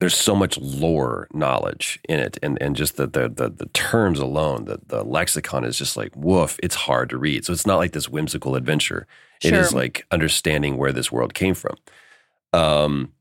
[0.01, 4.19] there's so much lore knowledge in it, and and just the the the, the terms
[4.21, 6.59] alone, the the lexicon is just like woof.
[6.63, 7.45] It's hard to read.
[7.45, 9.07] So it's not like this whimsical adventure.
[9.43, 11.77] It is like understanding where this world came from.
[12.55, 13.13] Um,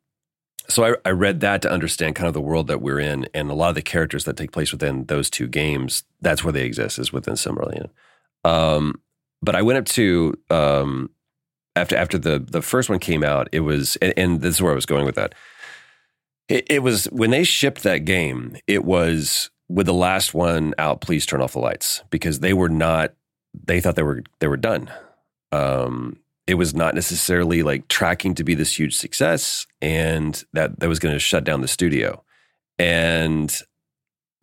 [0.69, 3.49] so I, I read that to understand kind of the world that we're in, and
[3.49, 6.03] a lot of the characters that take place within those two games.
[6.21, 7.89] That's where they exist is within Silmarillion.
[8.45, 9.01] Um,
[9.41, 11.09] but I went up to um,
[11.75, 13.49] after after the the first one came out.
[13.51, 15.33] It was, and, and this is where I was going with that.
[16.47, 18.57] It, it was when they shipped that game.
[18.67, 21.01] It was with the last one out.
[21.01, 23.13] Please turn off the lights because they were not.
[23.65, 24.91] They thought they were they were done.
[25.51, 30.89] Um, it was not necessarily like tracking to be this huge success and that that
[30.89, 32.23] was going to shut down the studio.
[32.77, 33.55] And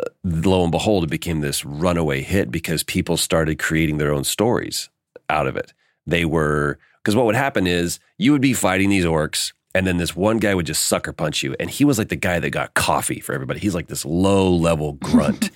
[0.03, 4.25] uh, lo and behold it became this runaway hit because people started creating their own
[4.25, 4.89] stories
[5.29, 5.73] out of it.
[6.07, 9.99] They were because what would happen is you would be fighting these orcs and then
[9.99, 12.51] this one guy would just sucker punch you and he was like the guy that
[12.51, 13.61] got coffee for everybody.
[13.61, 15.51] He's like this low level grunt.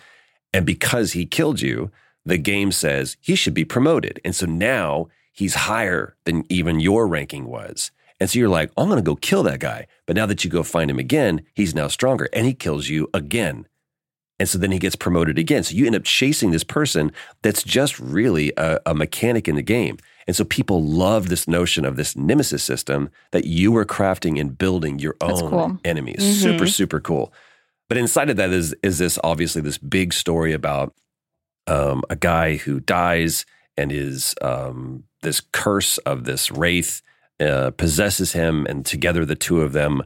[0.53, 1.91] And because he killed you
[2.27, 4.21] the game says he should be promoted.
[4.25, 7.91] And so now he's higher than even your ranking was.
[8.21, 9.87] And so you're like, I'm going to go kill that guy.
[10.07, 13.11] But now that you go find him again, he's now stronger and he kills you
[13.13, 13.67] again.
[14.39, 15.63] And so then he gets promoted again.
[15.63, 19.63] So you end up chasing this person that's just really a, a mechanic in the
[19.63, 19.99] game.
[20.27, 24.57] And so people love this notion of this nemesis system that you were crafting and
[24.57, 25.79] building your own cool.
[25.85, 26.21] enemies.
[26.21, 26.43] Mhm.
[26.43, 27.33] Super, super cool.
[27.89, 30.95] But inside of that is is this obviously this big story about
[31.67, 33.45] um, a guy who dies
[33.77, 37.03] and is um, this curse of this wraith
[37.41, 40.03] uh, possesses him, and together the two of them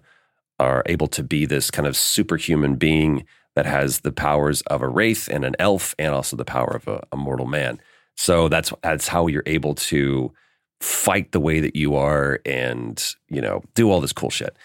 [0.58, 4.88] are able to be this kind of superhuman being that has the powers of a
[4.88, 7.78] wraith and an elf, and also the power of a, a mortal man.
[8.16, 10.32] So that's that's how you're able to
[10.80, 14.56] fight the way that you are, and you know do all this cool shit.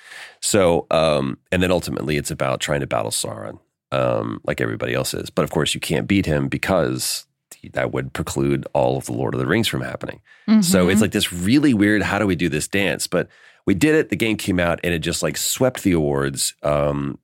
[0.42, 3.60] So, um, and then ultimately, it's about trying to battle Sauron,
[3.92, 5.30] um, like everybody else is.
[5.30, 7.26] But of course, you can't beat him because
[7.70, 10.22] that would preclude all of the Lord of the Rings from happening.
[10.62, 10.92] So Mhm.
[10.92, 12.02] it's like this really weird.
[12.04, 13.08] How do we do this dance?
[13.08, 13.28] But
[13.66, 14.10] we did it.
[14.10, 16.54] The game came out, and it just like swept the awards.
[16.64, 17.18] Um,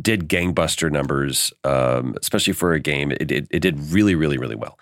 [0.00, 3.12] did gangbuster numbers, um, especially for a game.
[3.12, 4.78] It, it it did really, really, really well.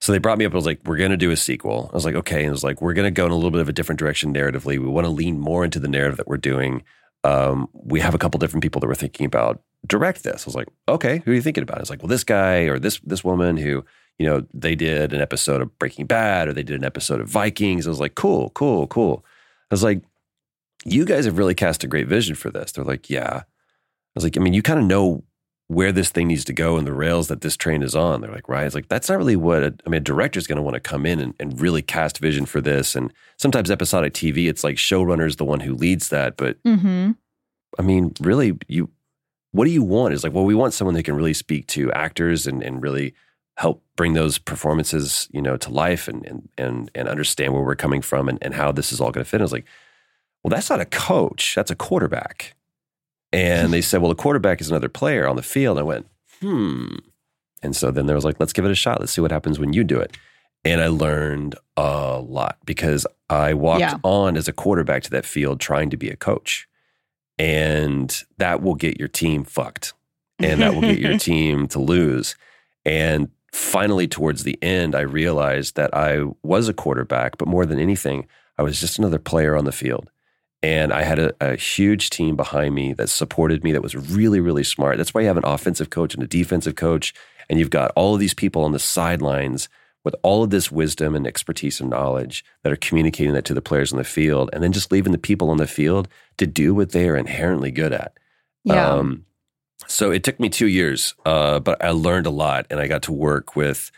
[0.00, 0.52] So they brought me up.
[0.52, 2.50] I was like, "We're going to do a sequel." I was like, "Okay." And it
[2.50, 4.78] was like, "We're going to go in a little bit of a different direction narratively.
[4.78, 6.82] We want to lean more into the narrative that we're doing."
[7.24, 10.44] Um, we have a couple different people that we're thinking about direct this.
[10.44, 12.78] I was like, "Okay, who are you thinking about?" It's like, "Well, this guy or
[12.78, 13.84] this this woman who."
[14.18, 17.28] You know, they did an episode of Breaking Bad or they did an episode of
[17.28, 17.86] Vikings.
[17.86, 19.24] I was like, cool, cool, cool.
[19.70, 20.02] I was like,
[20.84, 22.72] you guys have really cast a great vision for this.
[22.72, 23.42] They're like, yeah.
[23.42, 23.44] I
[24.14, 25.24] was like, I mean, you kind of know
[25.68, 28.20] where this thing needs to go and the rails that this train is on.
[28.20, 28.66] They're like, right.
[28.66, 30.80] It's like, that's not really what, a, I mean, a director's going to want to
[30.80, 32.94] come in and, and really cast vision for this.
[32.94, 36.36] And sometimes episodic TV, it's like showrunner's the one who leads that.
[36.36, 37.12] But Mm-hmm.
[37.78, 38.90] I mean, really, you,
[39.52, 40.14] what do you want?
[40.14, 43.14] Is like, well, we want someone that can really speak to actors and, and really
[43.56, 47.76] help bring those performances, you know, to life and, and, and, and understand where we're
[47.76, 49.40] coming from and, and how this is all going to fit.
[49.40, 49.66] I was like,
[50.42, 51.54] well, that's not a coach.
[51.54, 52.54] That's a quarterback.
[53.32, 55.78] And they said, well, a quarterback is another player on the field.
[55.78, 56.06] I went,
[56.40, 56.96] hmm.
[57.62, 59.00] And so then there was like, let's give it a shot.
[59.00, 60.16] Let's see what happens when you do it.
[60.64, 63.96] And I learned a lot because I walked Yeah.
[64.02, 66.68] on as a quarterback to that field trying to be a coach.
[67.38, 69.94] And that will get your team fucked.
[70.38, 72.36] And that will get your team to lose.
[72.84, 77.78] And finally, towards the end, I realized that I was a quarterback, but more than
[77.78, 78.26] anything,
[78.58, 80.10] I was just another player on the field.
[80.62, 84.40] And I had a, a huge team behind me that supported me that was really,
[84.40, 84.96] really smart.
[84.96, 87.14] That's why you have an offensive coach and a defensive coach.
[87.48, 89.68] And you've got all of these people on the sidelines
[90.04, 93.62] with all of this wisdom and expertise and knowledge that are communicating that to the
[93.62, 94.50] players on the field.
[94.52, 97.70] And then just leaving the people on the field to do what they are inherently
[97.70, 98.18] good at.
[98.64, 98.88] Yeah.
[98.88, 99.26] Um,
[99.86, 103.02] so it took me two years, uh, but I learned a lot and I got
[103.02, 103.90] to work with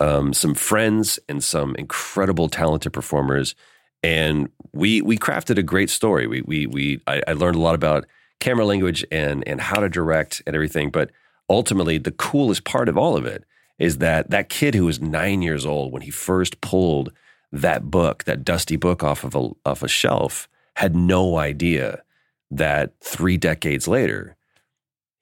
[0.00, 3.54] um, some friends and some incredible talented performers.
[4.02, 6.26] And we we crafted a great story.
[6.26, 8.06] We we we I, I learned a lot about
[8.40, 10.90] camera language and and how to direct and everything.
[10.90, 11.10] But
[11.48, 13.44] ultimately, the coolest part of all of it
[13.78, 17.12] is that that kid who was nine years old when he first pulled
[17.50, 22.02] that book, that dusty book off of a off a shelf, had no idea
[22.50, 24.36] that three decades later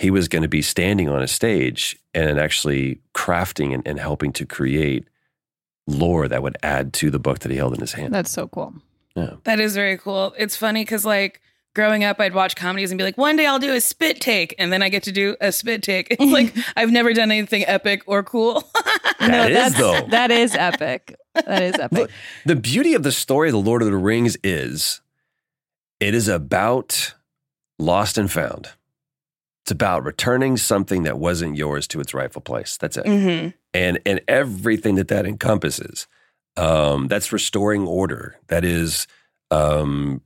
[0.03, 4.33] he was going to be standing on a stage and actually crafting and, and helping
[4.33, 5.07] to create
[5.87, 8.12] lore that would add to the book that he held in his hand.
[8.12, 8.75] That's so cool.
[9.15, 9.35] Yeah.
[9.45, 10.35] That is very cool.
[10.37, 11.41] It's funny because like
[11.77, 14.57] growing up, I'd watch comedies and be like, one day I'll do a spit take,
[14.59, 16.09] and then I get to do a spit take.
[16.11, 18.69] It's like I've never done anything epic or cool.
[19.21, 20.07] That is, that's, though.
[20.09, 21.15] That is epic.
[21.37, 21.97] That is epic.
[21.97, 22.11] Look,
[22.45, 25.01] the beauty of the story of the Lord of the Rings is
[26.01, 27.15] it is about
[27.79, 28.71] lost and found.
[29.64, 32.77] It's about returning something that wasn't yours to its rightful place.
[32.77, 33.05] That's it.
[33.05, 33.55] Mhm.
[33.72, 36.07] And and everything that that encompasses.
[36.57, 38.37] Um, that's restoring order.
[38.48, 39.07] That is
[39.51, 40.20] um,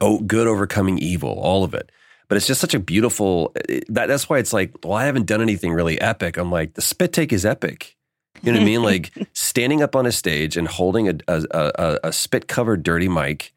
[0.00, 1.30] oh, good overcoming evil.
[1.38, 1.90] All of it.
[2.28, 3.52] but it's just such a beautiful.
[3.88, 6.36] That, that's why it's like, well, I haven't done anything really epic.
[6.38, 7.96] I'm like, the spit take is epic.
[8.42, 8.82] You know what I mean?
[8.82, 13.08] Like standing up on a stage and holding a, a, a, a spit covered dirty
[13.08, 13.52] mic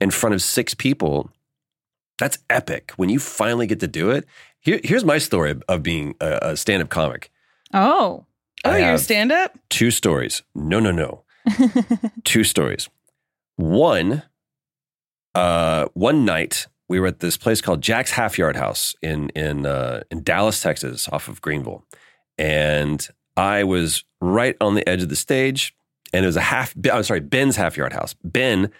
[0.00, 1.30] in front of six people.
[2.22, 2.92] That's epic.
[2.94, 4.26] When you finally get to do it.
[4.60, 7.32] Here, here's my story of being a, a stand up comic.
[7.74, 8.26] Oh.
[8.64, 9.58] Oh, you're stand up?
[9.70, 10.44] Two stories.
[10.54, 11.24] No, no, no.
[12.24, 12.88] two stories.
[13.56, 14.22] One,
[15.34, 19.66] uh, one night we were at this place called Jack's Half Yard House in in
[19.66, 21.84] uh, in Dallas, Texas, off of Greenville,
[22.38, 23.04] and
[23.36, 25.74] I was right on the edge of the stage,
[26.12, 26.72] and it was a half.
[26.92, 28.14] I'm sorry, Ben's Half Yard House.
[28.22, 28.70] Ben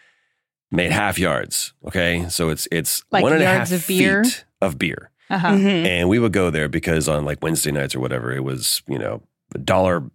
[0.73, 1.73] made half yards.
[1.87, 4.25] Okay, so it's it's Like one and a yards half of beer?
[4.25, 5.11] feet of beer.
[5.31, 5.49] Uh-huh.
[5.49, 5.87] Mm-hmm.
[5.87, 8.99] And we would go there because on like Wednesday nights or whatever, it was, you
[8.99, 9.23] know,
[9.65, 10.11] dollar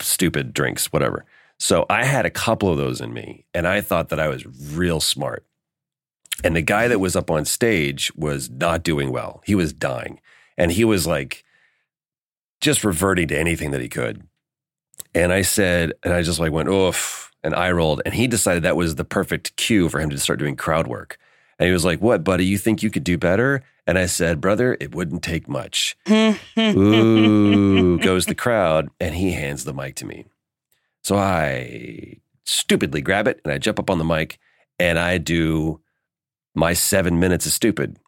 [0.00, 1.24] stupid drinks, whatever.
[1.58, 4.44] So I had a couple of those in me and I thought that I was
[4.74, 5.44] real smart.
[6.42, 9.42] And the guy that was up on stage was not doing well.
[9.44, 10.20] He was dying.
[10.58, 11.44] And he was like
[12.60, 14.26] just reverting to anything that he could.
[15.14, 18.02] And I said, and I just like went, oof, and I rolled.
[18.04, 21.18] And he decided that was the perfect cue for him to start doing crowd work.
[21.58, 22.44] And he was like, What, buddy?
[22.44, 23.62] You think you could do better?
[23.86, 25.96] And I said, Brother, it wouldn't take much.
[26.10, 28.90] Ooh, goes the crowd.
[29.00, 30.26] And he hands the mic to me.
[31.02, 34.38] So I stupidly grab it and I jump up on the mic
[34.78, 35.80] and I do
[36.54, 37.98] my seven minutes of stupid.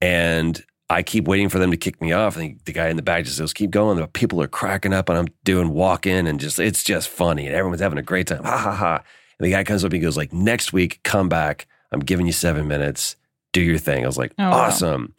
[0.00, 2.36] And I keep waiting for them to kick me off.
[2.36, 3.98] And the guy in the back just says, keep going.
[3.98, 7.46] The people are cracking up and I'm doing walk in and just, it's just funny.
[7.46, 8.44] And everyone's having a great time.
[8.44, 9.02] Ha ha ha.
[9.38, 11.66] And the guy comes up and he goes like, next week, come back.
[11.90, 13.16] I'm giving you seven minutes.
[13.52, 14.04] Do your thing.
[14.04, 14.52] I was like, Oh, wow.
[14.52, 15.14] awesome.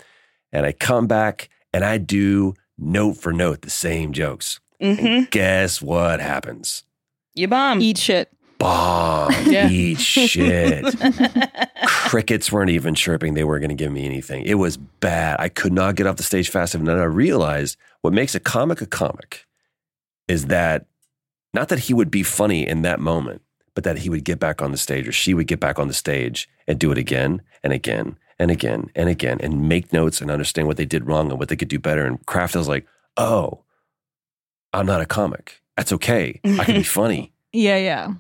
[0.54, 4.60] And I come back and I do note for note the same jokes.
[4.82, 5.26] Mm-hmm.
[5.32, 6.84] Guess what happens?
[7.36, 7.82] You bomb.
[7.82, 8.32] Eat shit.
[8.58, 9.34] Bomb.
[9.48, 9.70] Yeah.
[9.70, 10.84] Eat shit.
[11.86, 13.34] Crickets weren't even chirping.
[13.34, 14.44] They weren't going to give me anything.
[14.46, 15.38] It was bad.
[15.40, 16.82] I could not get off the stage fast enough.
[16.82, 19.46] And then I realized what makes a comic a comic
[20.28, 20.86] is that
[21.54, 23.42] not that he would be funny in that moment,
[23.74, 25.88] but that he would get back on the stage or she would get back on
[25.88, 30.20] the stage and do it again and again and again and again and make notes
[30.20, 32.06] and understand what they did wrong and what they could do better.
[32.06, 33.64] And Kraft was like, oh,
[34.74, 35.62] I'm not a comic.
[35.78, 36.42] That's okay.
[36.44, 38.14] I can be funny Yeah, yeah.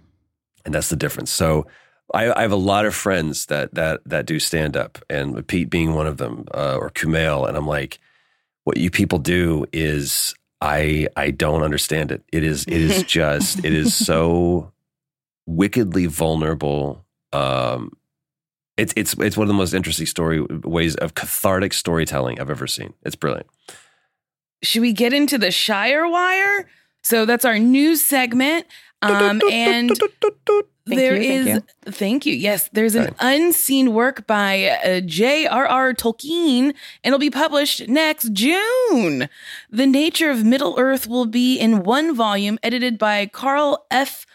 [0.67, 1.31] And that's the difference.
[1.31, 1.65] So
[2.13, 5.69] I, I have a lot of friends that that that do stand up, and Pete
[5.69, 7.99] being one of them, uh, or Kumail, and I'm like,
[8.65, 12.23] what you people do is I I don't understand it.
[12.31, 14.71] It is it is just it is so
[15.45, 17.05] wickedly vulnerable.
[17.31, 17.93] Um,
[18.75, 22.67] it's it's it's one of the most interesting story ways of cathartic storytelling I've ever
[22.67, 22.93] seen.
[23.03, 23.47] It's brilliant.
[24.63, 26.67] Should we get into the Shire Wire?
[27.03, 28.65] So that's our news segment.
[29.01, 29.91] Um, and
[30.85, 32.33] there you, is, thank thank you.
[32.33, 35.93] Yes, there's an unseen work by uh, J.R.R.
[35.93, 39.29] Tolkien, and it'll be published next June.
[39.69, 44.25] The Nature of Middle Earth will be in one volume, edited by Carl F.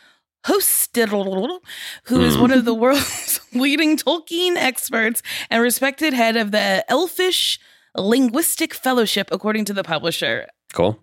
[0.45, 1.61] Hostetter,
[2.05, 7.61] who is one of the world's leading Tolkien experts and respected head of the Elvish
[7.97, 10.49] Linguistic Fellowship, according to the publisher.
[10.73, 10.99] Cool.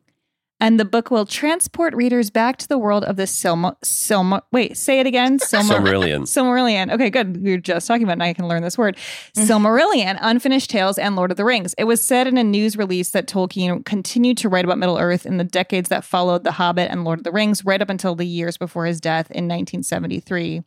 [0.60, 3.80] And the book will transport readers back to the world of the Silma.
[3.84, 4.41] Silma.
[4.52, 5.39] Wait, say it again.
[5.39, 5.80] Silma.
[5.80, 6.22] Silmarillion.
[6.24, 6.91] Silmarillion.
[6.91, 7.41] Okay, good.
[7.41, 8.13] We were just talking about.
[8.13, 8.19] it.
[8.19, 8.98] Now I can learn this word.
[8.98, 9.50] Mm-hmm.
[9.50, 11.74] Silmarillion, Unfinished Tales, and Lord of the Rings.
[11.78, 15.26] It was said in a news release that Tolkien continued to write about Middle Earth
[15.26, 18.15] in the decades that followed The Hobbit and Lord of the Rings, right up until
[18.15, 20.63] the years before his death in 1973.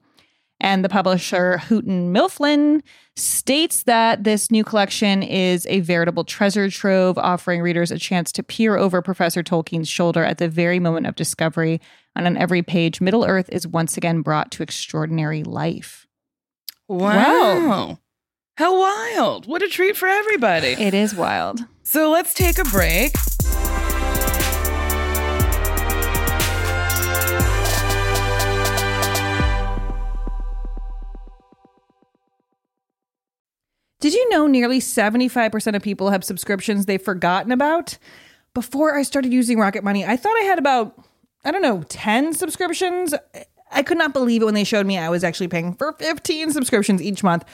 [0.63, 2.85] And the publisher Houghton Mifflin
[3.17, 8.45] states that this new collection is a veritable treasure trove, offering readers a chance to
[8.45, 11.81] peer over Professor Tolkien's shoulder at the very moment of discovery.
[12.15, 16.07] And on every page, Middle Earth is once again brought to extraordinary life.
[16.89, 17.99] Wow.
[18.57, 19.47] How wild.
[19.47, 20.77] What a treat for everybody.
[20.79, 21.61] It is wild.
[21.83, 23.13] So let's take a break.
[34.03, 37.99] Did you know nearly 75% of people have subscriptions they've forgotten about?
[38.53, 41.01] Before I started using Rocket Money, I thought I had about,
[41.45, 43.15] I don't know, 10 subscriptions.
[43.71, 46.51] I could not believe it when they showed me I was actually paying for 15
[46.51, 47.45] subscriptions each month.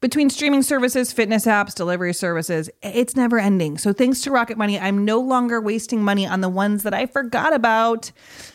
[0.00, 3.76] Between streaming services, fitness apps, delivery services, it's never ending.
[3.76, 7.04] So thanks to Rocket Money, I'm no longer wasting money on the ones that I
[7.04, 8.12] forgot about.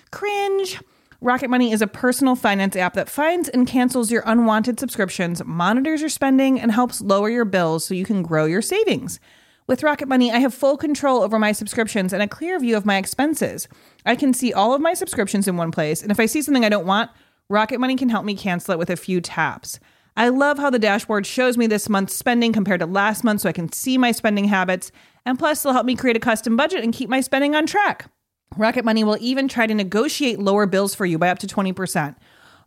[0.10, 0.80] Cringe.
[1.24, 6.02] Rocket Money is a personal finance app that finds and cancels your unwanted subscriptions, monitors
[6.02, 9.22] your spending, and helps lower your bills so you can grow your savings.
[9.66, 12.86] With Rocket Money, I have full control over my subscriptions and a clear view of
[12.86, 13.70] my expenses.
[14.06, 16.66] I can see all of my subscriptions in one place, and if I see something
[16.66, 17.10] I don't want,
[17.48, 19.80] Rocket Money can help me cancel it with a few taps.
[20.18, 23.50] I love how the dashboard shows me this month's spending compared to last month so
[23.50, 24.92] I can see my spending habits.
[25.26, 28.10] And plus, it'll help me create a custom budget and keep my spending on track.
[28.58, 32.16] Rocket Money will even try to negotiate lower bills for you by up to 20%.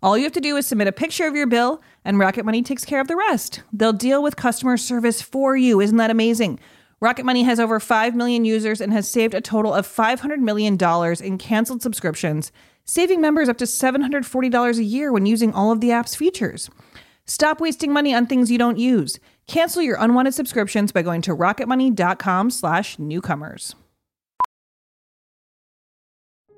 [0.02, 2.62] All you have to do is submit a picture of your bill, and Rocket Money
[2.62, 3.62] takes care of the rest.
[3.72, 5.80] They'll deal with customer service for you.
[5.80, 6.58] Isn't that amazing?
[7.00, 10.78] Rocket Money has over 5 million users and has saved a total of $500 million
[11.22, 12.52] in canceled subscriptions,
[12.84, 16.68] saving members up to $740 a year when using all of the app's features.
[17.26, 19.18] Stop wasting money on things you don't use.
[19.46, 23.74] Cancel your unwanted subscriptions by going to rocketmoney.com slash newcomers.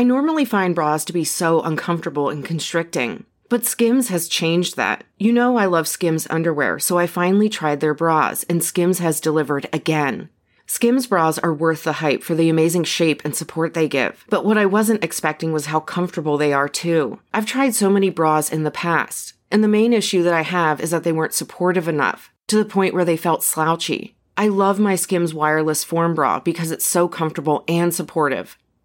[0.00, 5.04] I normally find bras to be so uncomfortable and constricting, but Skims has changed that.
[5.18, 9.20] You know I love Skims underwear, so I finally tried their bras, and Skims has
[9.20, 10.30] delivered again.
[10.66, 14.42] Skims bras are worth the hype for the amazing shape and support they give, but
[14.42, 17.20] what I wasn't expecting was how comfortable they are too.
[17.34, 20.80] I've tried so many bras in the past, and the main issue that I have
[20.80, 24.16] is that they weren't supportive enough, to the point where they felt slouchy.
[24.34, 28.56] I love my Skims wireless form bra because it's so comfortable and supportive.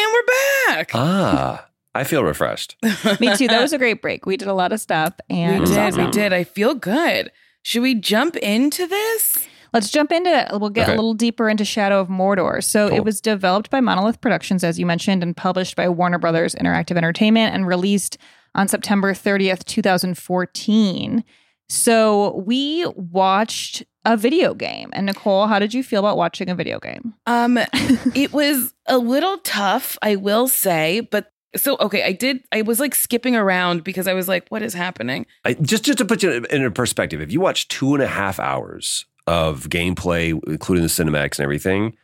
[0.00, 0.90] And we're back.
[0.94, 2.76] Ah, I feel refreshed.
[3.20, 3.48] Me too.
[3.48, 4.26] That was a great break.
[4.26, 5.78] We did a lot of stuff and we did.
[5.78, 6.04] awesome.
[6.04, 6.32] We did.
[6.32, 7.32] I feel good.
[7.62, 9.46] Should we jump into this?
[9.72, 10.48] Let's jump into it.
[10.52, 10.92] We'll get Okay.
[10.92, 12.62] a little deeper into Shadow of Mordor.
[12.62, 12.96] So Cool.
[12.98, 16.96] it was developed by Monolith Productions, as you mentioned, and published by Warner Brothers Interactive
[16.96, 18.16] Entertainment and released
[18.54, 21.24] on September 30th, 2014.
[21.68, 24.90] So we watched a video game.
[24.94, 27.14] And Nicole, how did you feel about watching a video game?
[27.26, 27.58] Um,
[28.14, 32.44] it was a little tough, I will say, but so okay, I did.
[32.52, 35.98] I was like skipping around because I was like, "What is happening?" I, just just
[35.98, 39.68] to put you in a perspective, if you watch two and a half hours of
[39.68, 41.96] gameplay, including the cinematics and everything,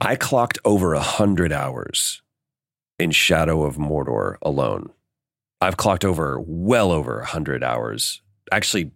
[0.00, 2.20] I clocked over a hundred hours
[2.98, 4.90] in Shadow of Mordor alone.
[5.60, 8.22] I've clocked over well over a hundred hours.
[8.52, 8.90] Actually,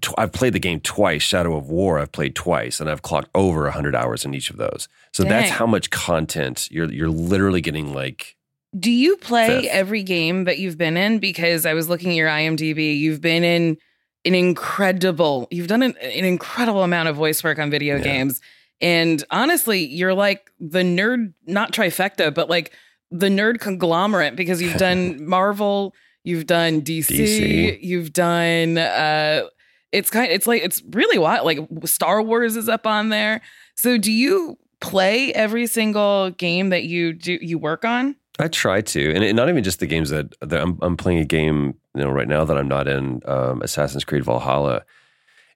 [0.00, 1.22] tw- I've played the game twice.
[1.22, 4.50] Shadow of War, I've played twice, and I've clocked over a hundred hours in each
[4.50, 4.88] of those.
[5.12, 7.94] So that's how much content you're you're literally getting.
[7.94, 8.36] Like
[8.78, 9.70] Do you play Fifth.
[9.72, 11.18] every game that you've been in?
[11.18, 12.98] Because I was looking at your IMDb.
[12.98, 13.76] You've been in
[14.24, 15.48] an incredible.
[15.50, 18.02] You've done an, an incredible amount of voice work on video Yeah.
[18.02, 18.40] games,
[18.80, 22.72] and honestly, you're like the nerd, not trifecta, but like
[23.10, 25.94] the nerd conglomerate because you've done Marvel,
[26.28, 27.78] you've done DC, DC.
[27.82, 28.78] you've done.
[28.78, 29.42] uh
[29.92, 30.30] It's kind.
[30.30, 31.46] It's like it's really wild.
[31.46, 33.40] Like Star Wars is up on there.
[33.74, 38.16] So do you play every single game that you do you work on?
[38.40, 41.18] I try to, and it, not even just the games that, that I'm, I'm playing
[41.18, 44.84] a game, you know, right now that I'm not in, um, Assassin's Creed Valhalla.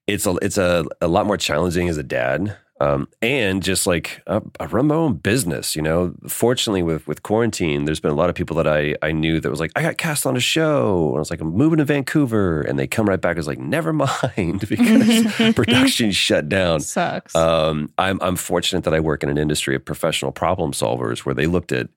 [0.09, 4.23] It's a it's a, a lot more challenging as a dad, um, and just like
[4.27, 5.77] uh, I run my own business.
[5.77, 9.13] You know, fortunately with with quarantine, there's been a lot of people that I I
[9.13, 11.53] knew that was like, I got cast on a show, and I was like, I'm
[11.53, 16.49] moving to Vancouver, and they come right back as like, never mind, because production shut
[16.49, 16.81] down.
[16.81, 17.37] Sucks.
[17.37, 21.37] Um, I'm I'm fortunate that I work in an industry of professional problem solvers where
[21.37, 21.89] they looked at,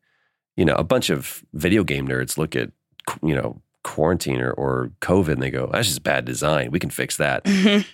[0.55, 2.71] you know, a bunch of video game nerds look at,
[3.23, 6.71] you know, quarantine or, or COVID and they go, that's just bad design.
[6.71, 7.47] We can fix that.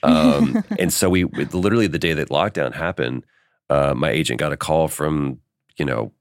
[0.03, 3.25] um, and so we literally the day that lockdown happened,
[3.69, 5.39] uh, my agent got a call from,
[5.77, 6.11] you know,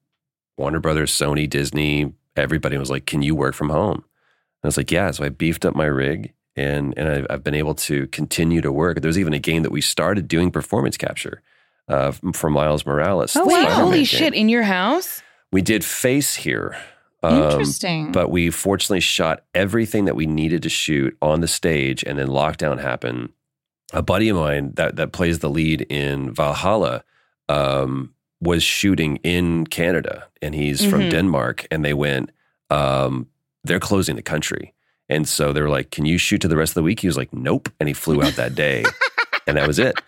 [0.56, 4.76] Warner Brothers, Sony, Disney, everybody was like, "Can you work from home?" And I was
[4.76, 8.06] like, "Yeah." So I beefed up my rig, and and I've, I've been able to
[8.08, 9.00] continue to work.
[9.00, 11.42] There was even a game that we started doing performance capture
[11.88, 13.36] uh, for Miles Morales.
[13.36, 14.04] Oh, the holy game.
[14.04, 14.34] shit!
[14.34, 15.22] In your house?
[15.52, 16.76] We did face here.
[17.22, 18.12] Um, Interesting.
[18.12, 22.28] But we fortunately shot everything that we needed to shoot on the stage, and then
[22.28, 23.30] lockdown happened.
[23.92, 27.02] A buddy of mine that that plays the lead in Valhalla
[27.48, 31.10] um, was shooting in Canada, and he's from Mhm.
[31.10, 31.66] Denmark.
[31.70, 32.30] And they went,
[32.70, 33.26] um,
[33.64, 34.72] they're closing the country,
[35.08, 37.06] and so they were like, "Can you shoot to the rest of the week?" He
[37.08, 38.84] was like, "Nope," and he flew out that day,
[39.46, 40.00] and that was it.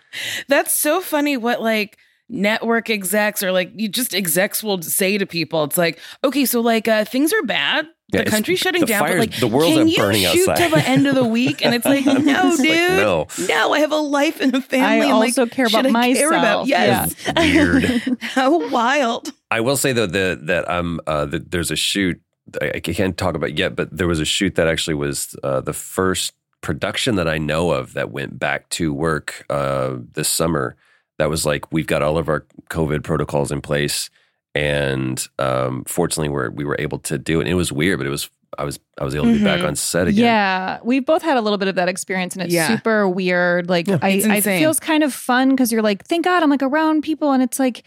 [0.49, 1.37] That's so funny.
[1.37, 1.99] What like
[2.33, 5.63] network execs or like you just execs will say to people.
[5.65, 7.87] It's like, okay, so like uh, things are bad.
[8.13, 10.47] Yeah, the country's shutting the down, fires- but like the world's can you burning shoot
[10.49, 10.57] outside.
[10.69, 11.65] till the end of the week?
[11.65, 13.27] And it's like, no, It's dude, like, no.
[13.47, 14.87] no, I have a life and a family.
[14.87, 16.33] I and, like, also care about I care myself.
[16.33, 16.67] about?
[16.67, 18.19] Yes, Weird.
[18.21, 19.33] how wild.
[19.51, 22.21] I will say though that that um uh, that there's a shoot
[22.61, 25.61] I, I can't talk about yet, but there was a shoot that actually was uh,
[25.63, 30.77] the first production that I know of that went back to work uh, this summer.
[31.23, 34.11] That was like we've got all of our COVID protocols in place,
[34.57, 37.43] and um, fortunately we we were able to do it.
[37.43, 39.61] And it was weird, but it was I was I was able to be back
[39.61, 39.69] Mhm.
[39.69, 40.25] on set again.
[40.25, 42.67] Yeah, we've both had a little bit of that experience, and it's Yeah.
[42.67, 43.69] super weird.
[43.71, 44.59] Like, I, It's I insane.
[44.59, 47.59] feels kind of fun because you're like, thank God I'm like around people, and it's
[47.61, 47.85] like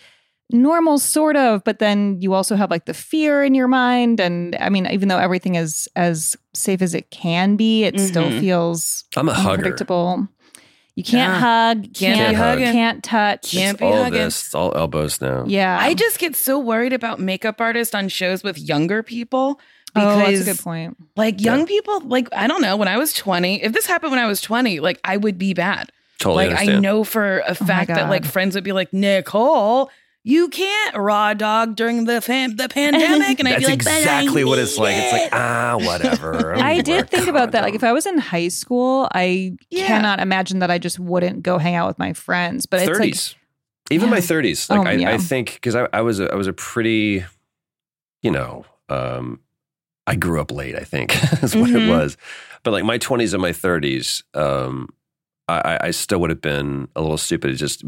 [0.51, 1.63] normal, sort of.
[1.65, 5.09] But then you also have like the fear in your mind, and I mean, even
[5.09, 8.39] though everything is as safe as it can be, it still Mhm.
[8.39, 9.75] feels I'm a hugger.
[10.97, 10.97] Unpredictable.
[10.97, 11.39] You can't Yeah.
[11.39, 12.71] hug, Can't can't, be hug, hugging.
[12.73, 13.51] can't touch.
[13.51, 14.19] Can't It's be all hugging.
[14.19, 15.43] this, it's all elbows now.
[15.47, 19.59] Yeah, I just get so worried about makeup artists on shows with younger people
[19.95, 20.97] oh, because that's a good point.
[21.15, 24.19] like young people, like I don't know, when I was 20, if this happened when
[24.19, 25.91] I was 20, like I would be bad.
[26.19, 26.81] Totally like I understand.
[26.81, 29.89] know for a oh my fact that like friends would be like, Nicole,
[30.27, 33.37] you can't raw dog during the fam- the pandemic.
[33.39, 34.95] And I'd That's be like, "But I exactly what it's like.
[34.97, 36.55] It's like ah, whatever.
[36.57, 37.61] I did Wear think about that.
[37.63, 39.85] Like, if I was in high school, I Yeah.
[39.85, 42.65] cannot imagine that I just wouldn't go hang out with my friends.
[42.65, 43.35] But it's like, thirties,
[43.91, 44.67] even my thirties.
[44.67, 45.11] Like Oh, I, yeah.
[45.11, 47.23] I think because I, I was a, I was a pretty,
[48.23, 49.39] you know, um,
[50.07, 50.75] I grew up late.
[50.75, 51.13] I think
[51.43, 51.85] is what Mhm.
[51.87, 52.17] it was.
[52.63, 54.89] But like my twenties and my thirties, um,
[55.47, 57.51] I, I- I still would have been a little stupid.
[57.51, 57.83] It's just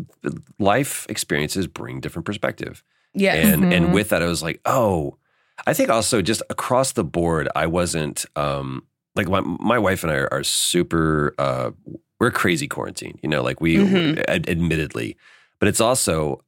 [0.59, 2.83] life experiences bring different perspective,
[3.13, 3.33] Yeah.
[3.33, 3.73] and Mhm.
[3.73, 5.17] and with that, I was like, oh,
[5.65, 8.83] I think also just across the board, I wasn't um,
[9.15, 11.33] like my my wife and I are, are super.
[11.39, 11.71] Uh,
[12.19, 14.23] we're crazy quarantine, you know, like we Mhm.
[14.27, 15.17] ad- admittedly,
[15.59, 16.41] but it's also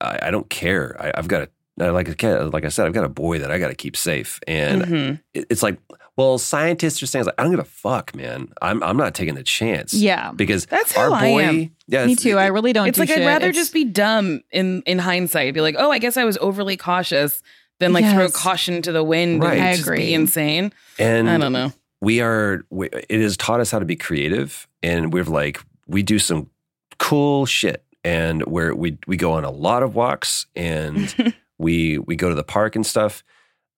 [0.00, 0.96] I, I don't care.
[1.00, 1.48] I, I've got
[1.80, 3.96] a like a like I said, I've got a boy that I got to keep
[3.96, 5.20] safe, and Mhm.
[5.34, 5.78] it- it's like,
[6.20, 8.48] well, scientists are saying, like, I don't give a fuck, man.
[8.62, 10.32] I'm I'm not taking the chance, yeah.
[10.32, 11.56] because That's our how I boy, am.
[11.86, 12.38] yeah, Me it's- too.
[12.38, 12.88] I really don't.
[12.88, 15.54] It's do like I'd rather It's- just be dumb in in hindsight.
[15.54, 17.42] Be like, oh, I guess I was overly cautious
[17.78, 19.56] than like throw caution to the wind Right.
[19.58, 19.98] and I just agree.
[19.98, 20.72] be insane.
[20.98, 21.72] and I don't know.
[22.02, 26.02] we are we, it has taught us how to be creative and we're like we
[26.02, 26.50] do some
[26.98, 32.16] cool shit and where we we go on a lot of walks and we we
[32.16, 33.24] go to the park and stuff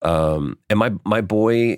[0.02, 1.76] um and my my boy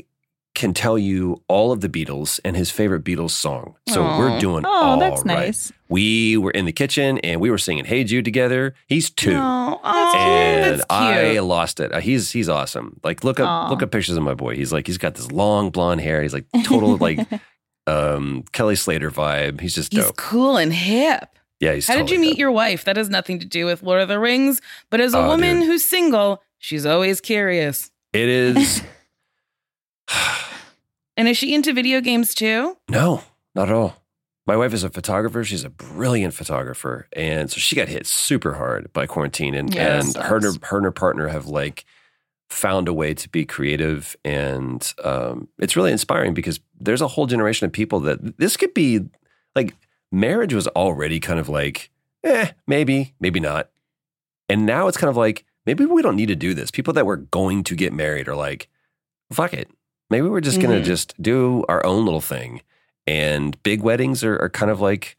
[0.54, 3.74] can tell you all of the Beatles and his favorite Beatles song.
[3.88, 4.18] So Aw.
[4.18, 5.46] we're doing Oh, all that's right.
[5.46, 5.72] nice.
[5.88, 8.74] We were in the kitchen and we were singing Hey Jude together.
[8.86, 9.34] He's two.
[9.34, 11.92] Oh, oh, and I lost it.
[11.92, 13.00] Uh, He's he's awesome.
[13.02, 13.70] Like look up Aw.
[13.70, 14.54] look up pictures of my boy.
[14.54, 16.22] He's like he's got this long blonde hair.
[16.22, 17.18] He's like total like
[17.86, 19.60] um Kelly Slater vibe.
[19.60, 20.16] He's just He's dope.
[20.16, 21.28] cool and hip.
[21.60, 22.38] Yeah, he's How did you meet dope.
[22.38, 22.84] your wife?
[22.84, 24.60] That has nothing to do with Lord of the Rings.
[24.90, 25.66] But as a Oh, woman dude.
[25.66, 27.90] who's single, she's always curious.
[28.12, 28.82] It is
[31.16, 32.76] And is she into video games too?
[32.88, 33.22] no,
[33.54, 34.02] not at all.
[34.46, 35.42] My wife is a photographer.
[35.44, 39.54] She's a brilliant photographer, and so she got hit super hard by quarantine.
[39.54, 41.84] And Yeah, and her and her, her and her partner have like
[42.50, 47.26] found a way to be creative, and um, it's really inspiring because there's a whole
[47.26, 49.00] generation of people that this could be
[49.54, 49.74] like
[50.12, 51.90] marriage was already kind of like
[52.22, 53.70] eh maybe maybe not,
[54.48, 56.70] and now it's kind of like maybe we don't need to do this.
[56.70, 58.68] People that were going to get married are like
[59.32, 59.70] fuck it.
[60.10, 60.84] Maybe we're just gonna Mhm.
[60.84, 62.62] just do our own little thing.
[63.06, 65.16] And big weddings are, are kind of like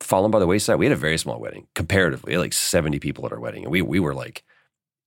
[0.00, 0.78] fallen by the wayside.
[0.78, 2.32] We had a very small wedding comparatively.
[2.32, 3.64] We like 70 people at our wedding.
[3.64, 4.42] And we we were like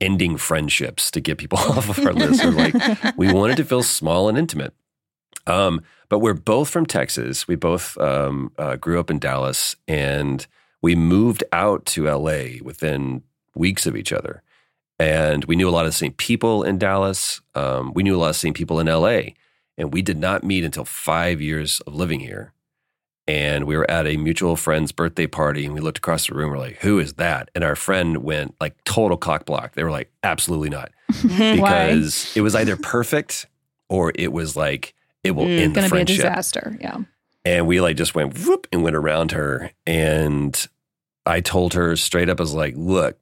[0.01, 2.43] ending friendships to get people off of our list.
[2.43, 2.76] We're like,
[3.18, 4.74] we wanted to feel small and intimate.
[5.47, 7.47] Um, but we're both from Texas.
[7.47, 10.45] We both um, uh, grew up in Dallas and
[10.82, 13.24] we moved out to LA within
[13.55, 14.41] weeks of each other.
[15.04, 17.41] And we knew a lot of the same people in Dallas.
[17.56, 19.34] Um, we knew a lot of the same people in LA.
[19.78, 22.54] And we did not meet until five years of living here.
[23.28, 26.51] and we were at a mutual friend's birthday party and we looked across the room
[26.51, 29.91] we're like who is that and our friend went like total cock block they were
[29.99, 30.91] like absolutely not
[31.56, 33.47] because it was either perfect
[33.89, 34.93] or it was like
[35.24, 36.78] it will Mm, end the gonna be a disaster.
[36.82, 36.97] Yeah.
[37.45, 40.68] and we like just went whoop and went around her and
[41.26, 43.18] i told her straight up I was like look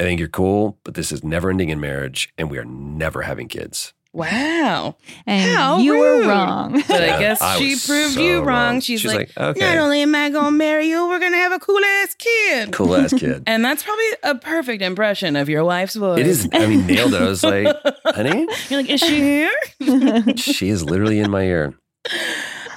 [0.00, 3.22] i think you're cool but this is never ending in marriage and we are never
[3.22, 4.96] having kids Wow.
[5.26, 6.24] And How you rude.
[6.24, 6.82] were wrong.
[6.88, 8.46] But I guess I she proved so you wrong.
[8.46, 8.80] wrong.
[8.80, 9.60] She's, She's like, like, okay.
[9.60, 12.14] not only am I going to marry you, we're going to have a cool ass
[12.14, 12.72] kid.
[12.72, 16.20] cool ass kid And that's probably a perfect impression of your wife's voice.
[16.20, 17.76] it is i mean nailed it i was like
[18.06, 19.50] honey You're like, is she here?
[20.38, 21.74] she is literally in my ear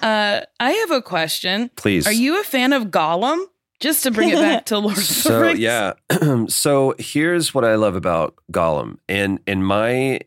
[0.03, 1.69] Uh, I have a question.
[1.77, 2.05] Please.
[2.05, 3.45] Are you a fan of Gollum?
[3.79, 5.59] Just to bring it back to Lord of the so Rings.
[5.59, 5.93] yeah
[6.47, 10.19] so here's what i love about gollum and and my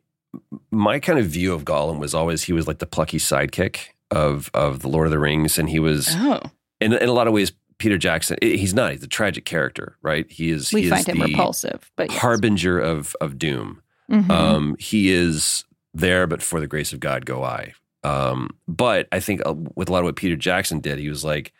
[0.70, 4.50] my kind of view of gollum was always he was like the plucky sidekick of
[4.54, 6.40] of the lord of the rings and he was Oh.
[6.80, 10.30] in, in a lot of ways peter jackson he's not he's a tragic character right
[10.30, 12.20] he is We he find is him the repulsive, but yes.
[12.20, 14.30] harbinger of of doom Mhm.
[14.30, 17.72] um he is there but for the grace of god go i
[18.04, 21.24] um but i think uh, with a lot of what peter jackson did he was
[21.24, 21.52] like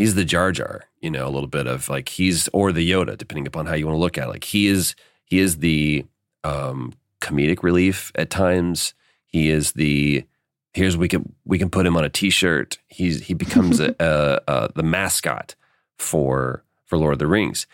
[0.00, 3.18] he's the Jar Jar, you know, a little bit of like he's or the Yoda,
[3.18, 4.30] depending upon how you want to look at it.
[4.30, 4.94] Like he is
[5.26, 6.06] he is the
[6.42, 8.94] um comedic relief at times.
[9.26, 10.24] He is the
[10.72, 12.78] here's we can we can put him on a t-shirt.
[12.88, 15.54] He's he becomes a, a, a the mascot
[15.98, 17.66] for for Lord of the Rings.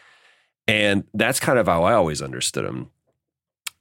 [0.66, 2.90] And that's kind of how I always understood him.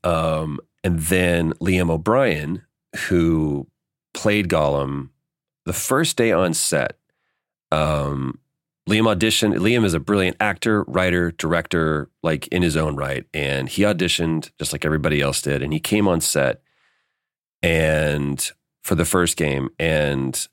[0.04, 2.62] Um and then Liam O'Brien
[3.08, 3.66] who
[4.14, 5.10] played Gollum
[5.66, 7.00] the first day on set
[7.76, 8.40] um,
[8.90, 9.56] Liam auditioned.
[9.58, 13.26] Liam is a brilliant actor, writer, director, like in his own right.
[13.34, 15.64] And he auditioned just like everybody else did.
[15.64, 16.62] And he came on set
[17.64, 18.52] and
[18.84, 19.70] for the first game.
[19.80, 20.48] And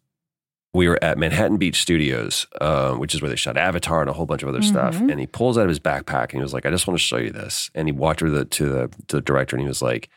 [0.72, 4.14] we were at Manhattan Beach Studios, uh, which is where they shot Avatar and a
[4.14, 4.96] whole bunch of other stuff.
[4.96, 5.10] Mhm.
[5.10, 7.04] And he pulls out of his backpack and he was like, I just want to
[7.04, 7.70] show you this.
[7.74, 10.08] And he walked to the, to the, to the director and he was like,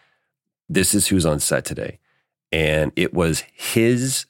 [0.70, 1.99] This is who's on set today.
[2.53, 4.26] And it was his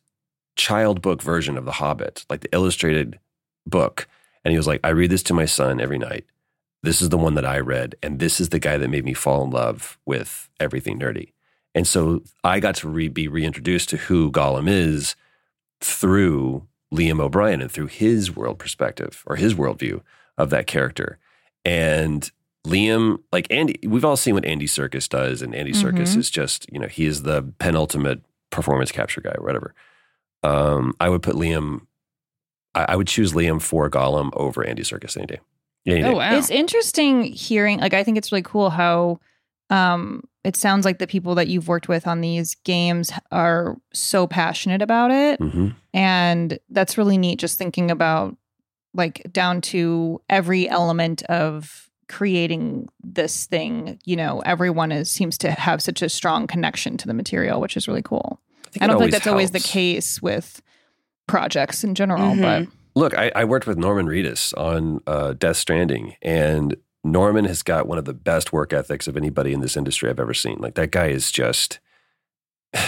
[0.55, 3.19] child book version of The Hobbit, like the illustrated
[3.65, 4.07] book.
[4.43, 6.25] And he was like, I read this to my son every night.
[6.83, 7.95] This is the one that I read.
[8.03, 11.31] And this is the guy that made me fall in love with everything nerdy.
[11.73, 15.15] And so I got to re- be reintroduced to who Gollum is
[15.81, 20.01] through Liam O'Brien and through his world perspective or his worldview
[20.37, 21.17] of that character.
[21.63, 22.29] And
[22.65, 26.17] Liam, like Andy, we've all seen what Andy Serkis does, and Andy Serkis Mhm.
[26.17, 29.73] is just, you know, he is the penultimate performance capture guy, whatever.
[30.45, 31.81] Um, I would put Liam,
[32.73, 35.39] I, I would choose Liam for Gollum over Andy Serkis any day.
[35.87, 36.07] Any day.
[36.07, 36.35] Oh, wow.
[36.35, 39.19] It's interesting hearing like I think it's really cool how
[39.69, 44.27] um it sounds like the people that you've worked with on these games are so
[44.27, 48.37] passionate about it hmm and that's really neat just thinking about
[48.93, 55.49] like down to every element of creating this thing you know everyone is seems to
[55.51, 58.39] have such a strong connection to the material which is really cool
[58.79, 60.61] think i don't think always that's always the case with
[61.27, 66.15] projects in general but Look, I, I worked with Norman Reedus on uh, Death Stranding,
[66.21, 70.09] and Norman has got one of the best work ethics of anybody in this industry
[70.09, 70.59] I've ever seen.
[70.59, 71.79] Like that guy is just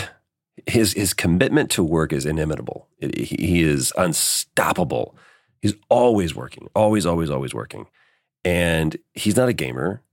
[0.66, 2.88] his his commitment to work is inimitable.
[3.00, 5.16] It, he, he is unstoppable.
[5.62, 7.88] He's always working, always, always, always working,
[8.46, 10.04] and he's not a gamer.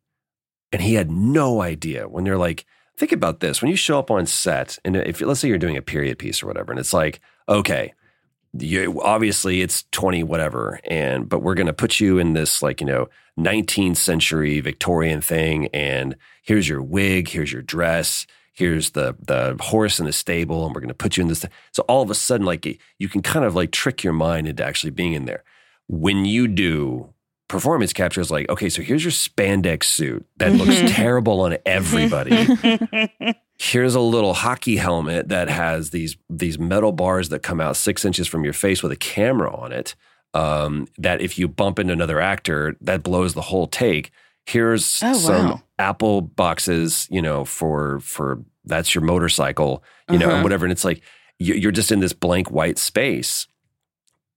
[0.72, 2.66] And he had no idea when they're like,
[2.96, 5.76] think about this: when you show up on set, and if let's say you're doing
[5.76, 7.94] a period piece or whatever, and it's like, okay,
[8.58, 12.80] you obviously it's 20 whatever and but we're going to put you in this like
[12.80, 16.14] you know 19th century victorian thing and
[16.44, 20.80] here's your wig here's your dress here's the the horse in the stable and we're
[20.80, 23.44] going to put you in this so all of a sudden like you can kind
[23.44, 25.44] of like trick your mind into actually being in there.
[25.88, 27.12] When you do
[27.48, 30.94] performance capture is like okay so here's your spandex suit that looks Mhm.
[30.94, 32.48] terrible on everybody
[33.58, 38.04] here's a little hockey helmet that has these these metal bars that come out six
[38.04, 39.94] inches from your face with a camera on it.
[40.32, 44.10] Um, that if you bump into another actor, that blows the whole take.
[44.46, 45.62] Here's Oh, some.
[45.78, 50.34] Apple boxes, you know, for for that's your motorcycle, you know, Uh-huh.
[50.36, 50.64] and whatever.
[50.64, 51.02] And it's like
[51.38, 53.46] you're just in this blank white space.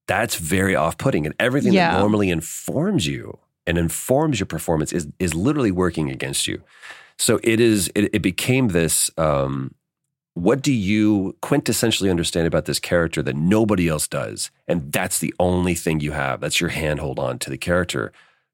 [0.08, 1.92] That's very off-putting, and everything Yeah.
[1.92, 6.62] that normally informs you and informs your performance is is literally working against you.
[7.18, 7.90] So it is.
[7.96, 9.10] It, it became this.
[9.18, 9.74] Um,
[10.34, 15.34] what do you quintessentially understand about this character that nobody else does, and that's the
[15.40, 16.40] only thing you have.
[16.40, 18.12] That's your handhold on to the character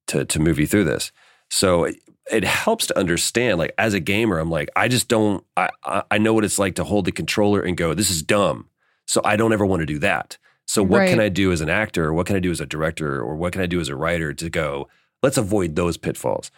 [0.08, 1.12] to to move you through this.
[1.50, 1.98] So it,
[2.32, 3.60] it helps to understand.
[3.60, 5.44] Like as a gamer, I'm like, I just don't.
[5.58, 8.24] I I I know what it's like to hold the controller and go, this is
[8.24, 8.70] dumb.
[9.06, 10.38] So I don't ever want to do that.
[10.66, 13.22] So what can I do as an actor, what can I do as a director,
[13.22, 14.88] or what can I do as a writer to go?
[15.22, 16.52] Let's avoid those pitfalls.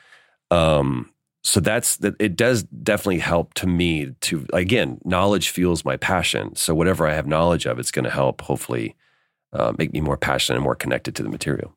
[0.51, 1.12] Um,
[1.43, 2.16] so that's that.
[2.20, 6.56] It does definitely help to me to again, knowledge fuels my passion.
[6.56, 8.95] So whatever I have knowledge of, it's going to help hopefully
[9.53, 11.76] uh, make me more passionate and more connected to the material.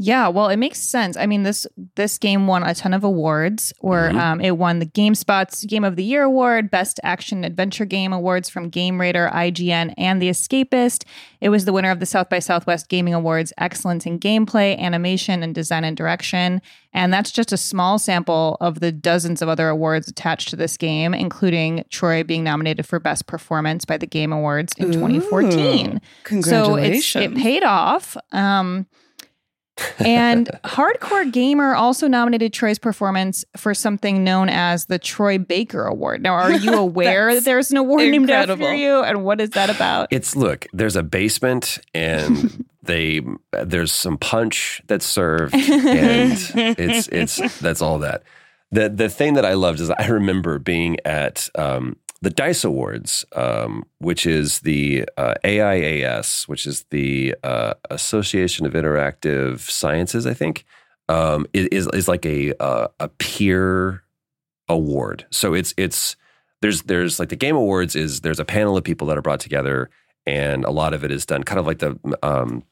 [0.00, 1.16] Yeah, well, it makes sense.
[1.16, 3.72] I mean this this game won a ton of awards.
[3.80, 4.16] Or Mhm.
[4.20, 8.48] um, it won the GameSpot's Game of the Year award, Best Action Adventure Game awards
[8.48, 11.02] from Game Radar, IGN, and The Escapist.
[11.40, 15.42] It was the winner of the South by Southwest Gaming Awards, Excellence in Gameplay, Animation,
[15.42, 16.62] and Design and Direction.
[16.94, 20.76] And that's just a small sample of the dozens of other awards attached to this
[20.76, 26.00] game, including Troy being nominated for Best Performance by the Game Awards in 2014.
[26.32, 28.16] Ooh, So it paid off.
[28.32, 28.86] Um,
[29.98, 36.22] and Hardcore Gamer also nominated Troy's performance for something known as the Troy Baker Award.
[36.22, 39.02] Now, are you aware that there's an award named after you?
[39.02, 40.08] And what is that about?
[40.10, 43.20] It's look, there's a basement and they
[43.52, 48.22] there's some punch that's served and it's it's that's all that.
[48.70, 53.24] The the thing that I loved is I remember being at um, the Dice Awards,
[53.36, 60.34] um, which is the uh, AIAS, which is the uh, Association of Interactive Sciences, I
[60.34, 60.64] think,
[61.08, 64.02] um, is is like a uh, a peer
[64.68, 65.26] award.
[65.30, 66.16] So it's it's
[66.60, 69.40] there's there's like the game awards is there's a panel of people that are brought
[69.40, 69.90] together
[70.26, 72.62] and a lot of it is done kind of like the um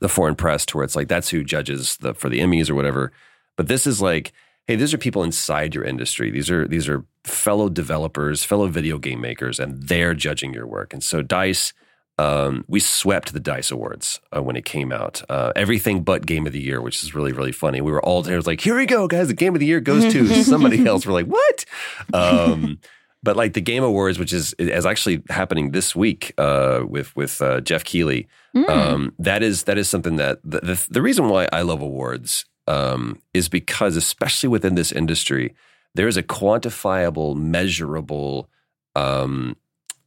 [0.00, 2.74] the foreign press to where it's like that's who judges the for the Emmys or
[2.74, 3.12] whatever.
[3.56, 4.32] But this is like,
[4.68, 6.30] hey, these are people inside your industry.
[6.30, 10.92] These are these are fellow developers, fellow video game makers, and they're judging your work.
[10.92, 11.72] And so Dice,
[12.18, 15.22] um, we swept the Dice Awards uh, when it came out.
[15.28, 17.80] Uh, everything but Game of the Year, which is really really funny.
[17.80, 19.28] We were all there, it was like, here we go, guys.
[19.28, 21.06] The Game of the Year goes to somebody else.
[21.06, 21.64] We're like, what?
[22.12, 22.78] Um,
[23.22, 27.40] but like the Game Awards, which is is actually happening this week uh, with with
[27.40, 28.28] uh, Geoff Keighley.
[28.68, 32.44] Um, that is that is something that the, the the reason why I love awards
[32.68, 35.54] um, is because especially within this industry,
[35.94, 38.48] there is a quantifiable, measurable
[38.94, 39.56] um,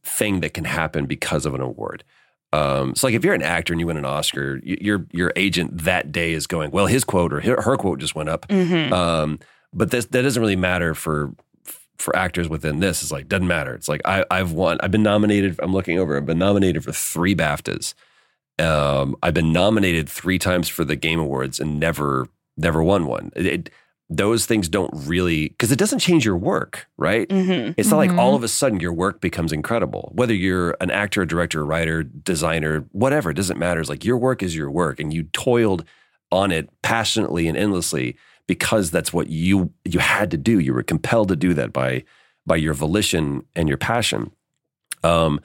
[0.04, 2.04] thing that can happen because of an award.
[2.52, 5.84] Um, so like if you're an actor and you win an Oscar, your your agent
[5.84, 8.46] that day is going, well, his quote or her, her quote just went up.
[8.48, 8.92] Mhm.
[8.92, 9.38] Um,
[9.72, 11.34] but this that doesn't really matter for
[11.98, 13.02] for actors within this.
[13.02, 13.74] It's like doesn't matter.
[13.74, 14.78] It's like I, I've won.
[14.82, 15.58] I've been nominated.
[15.62, 16.16] I'm looking over.
[16.16, 17.94] I've been nominated for three BAFTAs.
[18.58, 23.30] Um, I've been nominated three times for the Game Awards and never never won one.
[23.36, 23.70] It, it-
[24.14, 27.26] those things don't really because it doesn't change your work, right?
[27.30, 27.72] Mhm.
[27.78, 28.18] It's not like Mhm.
[28.18, 30.12] all of a sudden your work becomes incredible.
[30.14, 33.80] Whether you're an actor, director, writer, designer, whatever, it doesn't matter.
[33.80, 35.84] It's like your work is your work, and you toiled
[36.30, 40.58] on it passionately and endlessly because that's what you you had to do.
[40.58, 42.04] You were compelled to do that by
[42.46, 44.30] by your volition and your passion.
[45.02, 45.40] Um,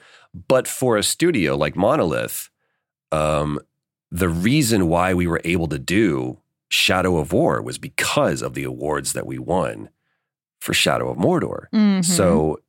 [0.46, 2.50] but for a studio like Monolith,
[3.12, 3.60] um,
[4.10, 6.38] the reason why we were able to do
[6.68, 9.88] Shadow of War was because of the awards that we won
[10.60, 11.66] for Shadow of Mordor.
[11.72, 12.04] Mhm.
[12.04, 12.60] So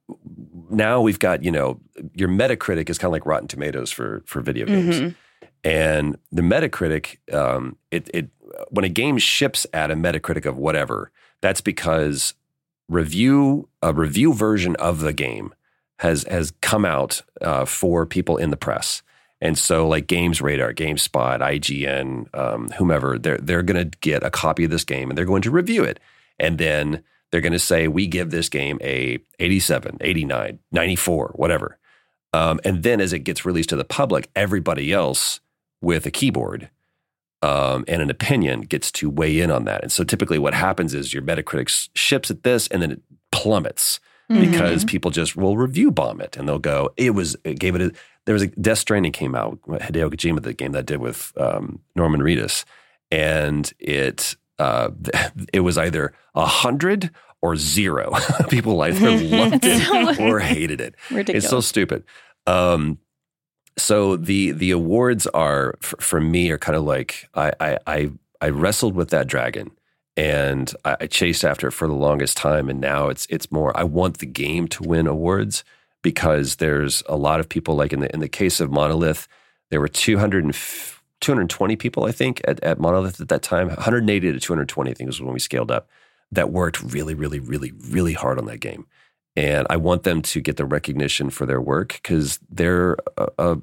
[0.70, 1.80] now we've got, you know,
[2.14, 5.00] your Metacritic is kind of like Rotten Tomatoes for for video games.
[5.02, 5.16] Mhm.
[5.64, 8.30] And the Metacritic, um, it it
[8.70, 12.34] when a game ships at a Metacritic of whatever, that's because
[12.88, 15.54] review a review version of the game
[16.00, 19.02] has has come out uh, for people in the press.
[19.42, 24.30] And so, like Games Radar, GameSpot, IGN, um, whomever, they're they're going to get a
[24.30, 26.00] copy of this game and they're going to review it,
[26.38, 31.78] and then they're going to say we give this game a 87, 89, 94, whatever.
[32.34, 35.40] Um, and then as it gets released to the public, everybody else
[35.82, 36.70] with a keyboard
[37.42, 39.82] um, and an opinion gets to weigh in on that.
[39.82, 44.00] And so typically what happens is your Metacritic ships at this and then it plummets
[44.28, 47.82] because people just will review bomb it and they'll go, it was, it gave it
[47.82, 47.92] a,
[48.30, 51.34] there was a Death Stranding came out, Hideo Kojima, the game that I did with
[51.36, 52.64] um, Norman Reedus.
[53.10, 54.92] And it, uh,
[55.52, 57.10] it was either a hundred
[57.42, 58.14] or zero.
[58.50, 60.94] people either loved it or hated it.
[61.10, 61.46] Ridiculous.
[61.46, 62.04] It's so stupid.
[62.46, 63.00] Um,
[63.80, 68.12] so the the awards are for, for me are kind of like I, I I
[68.42, 69.72] I wrestled with that dragon
[70.16, 73.76] and I, I chased after it for the longest time and now it's it's more
[73.76, 75.64] I want the game to win awards
[76.02, 79.28] because there's a lot of people like in the in the case of Monolith
[79.72, 83.68] there were 200 and f- 220 people I think at, at Monolith at that time
[83.68, 85.90] 180 to 220 I think was when we scaled up
[86.32, 88.86] that worked really really really really hard on that game
[89.36, 93.58] and I want them to get the recognition for their work because they're a, a,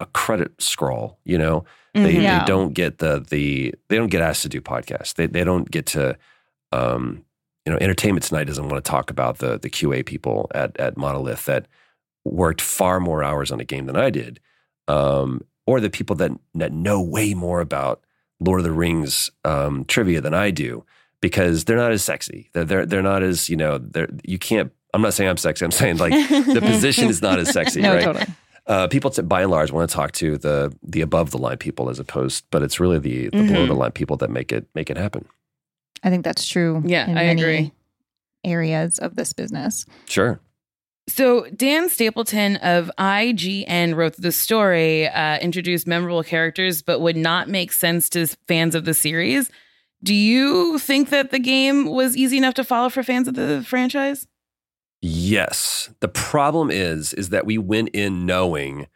[0.00, 1.18] a credit scroll.
[1.24, 1.64] You know,
[1.94, 2.22] they, Mhm.
[2.22, 2.38] Yeah.
[2.40, 5.14] they don't get the the they don't get asked to do podcasts.
[5.14, 6.16] They they don't get to.
[6.72, 7.24] Um,
[7.68, 10.96] you know, Entertainment Tonight doesn't want to talk about the the QA people at at
[10.96, 11.66] Monolith that
[12.24, 14.40] worked far more hours on a game than I did.
[14.88, 18.00] um, or the people that that know way more about
[18.40, 20.82] Lord of the Rings um, trivia than I do
[21.20, 22.48] because they're not as sexy.
[22.54, 23.76] They're they're, they're not as you know.
[23.76, 24.72] They're you can't.
[24.94, 25.66] I'm not saying I'm sexy.
[25.66, 27.82] I'm saying like the position is not as sexy.
[27.82, 28.04] No, right?
[28.04, 28.26] totally.
[28.66, 31.56] Uh, people, t- by and large, want to talk to the the above the line
[31.58, 33.68] people as opposed, but it's really the, the below Mm-hmm.
[33.68, 35.24] the line people that make it make it happen.
[36.02, 36.82] I think that's true.
[36.84, 37.72] Yeah, in I many agree.
[38.44, 39.84] Areas of this business.
[40.06, 40.40] Sure.
[41.08, 47.48] So Dan Stapleton of IGN wrote the story, uh, introduced memorable characters, but would not
[47.48, 49.50] make sense to fans of the series.
[50.02, 53.64] Do you think that the game was easy enough to follow for fans of the
[53.66, 54.26] franchise?
[55.00, 55.90] Yes.
[56.00, 58.86] The problem is, is that we went in knowing,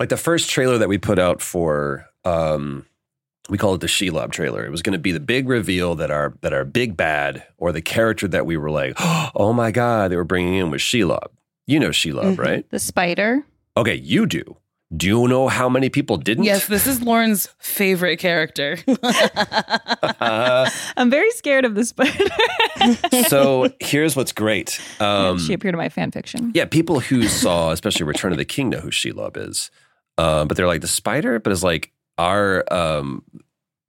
[0.00, 2.86] like the first trailer that we put out for, um,
[3.48, 4.64] we call it the Shelob trailer.
[4.64, 7.72] It was going to be the big reveal that our that our big bad or
[7.72, 8.94] the character that we were like,
[9.34, 11.28] oh my god, they were bringing in was Shelob.
[11.66, 12.68] You know Shelob, right?
[12.70, 13.44] The spider.
[13.76, 14.56] Okay, you do.
[14.96, 16.44] Do you know how many people didn't?
[16.44, 18.78] Yes, this is Lauren's favorite character.
[20.20, 22.24] I'm very scared of the spider.
[23.28, 24.80] so here's what's great.
[25.00, 26.52] Um, she appeared in my fan fiction.
[26.54, 29.70] Yeah, people who saw, especially Return of the King, know who Shelob is.
[30.16, 33.22] Um, but they're like the spider, but it's like our um,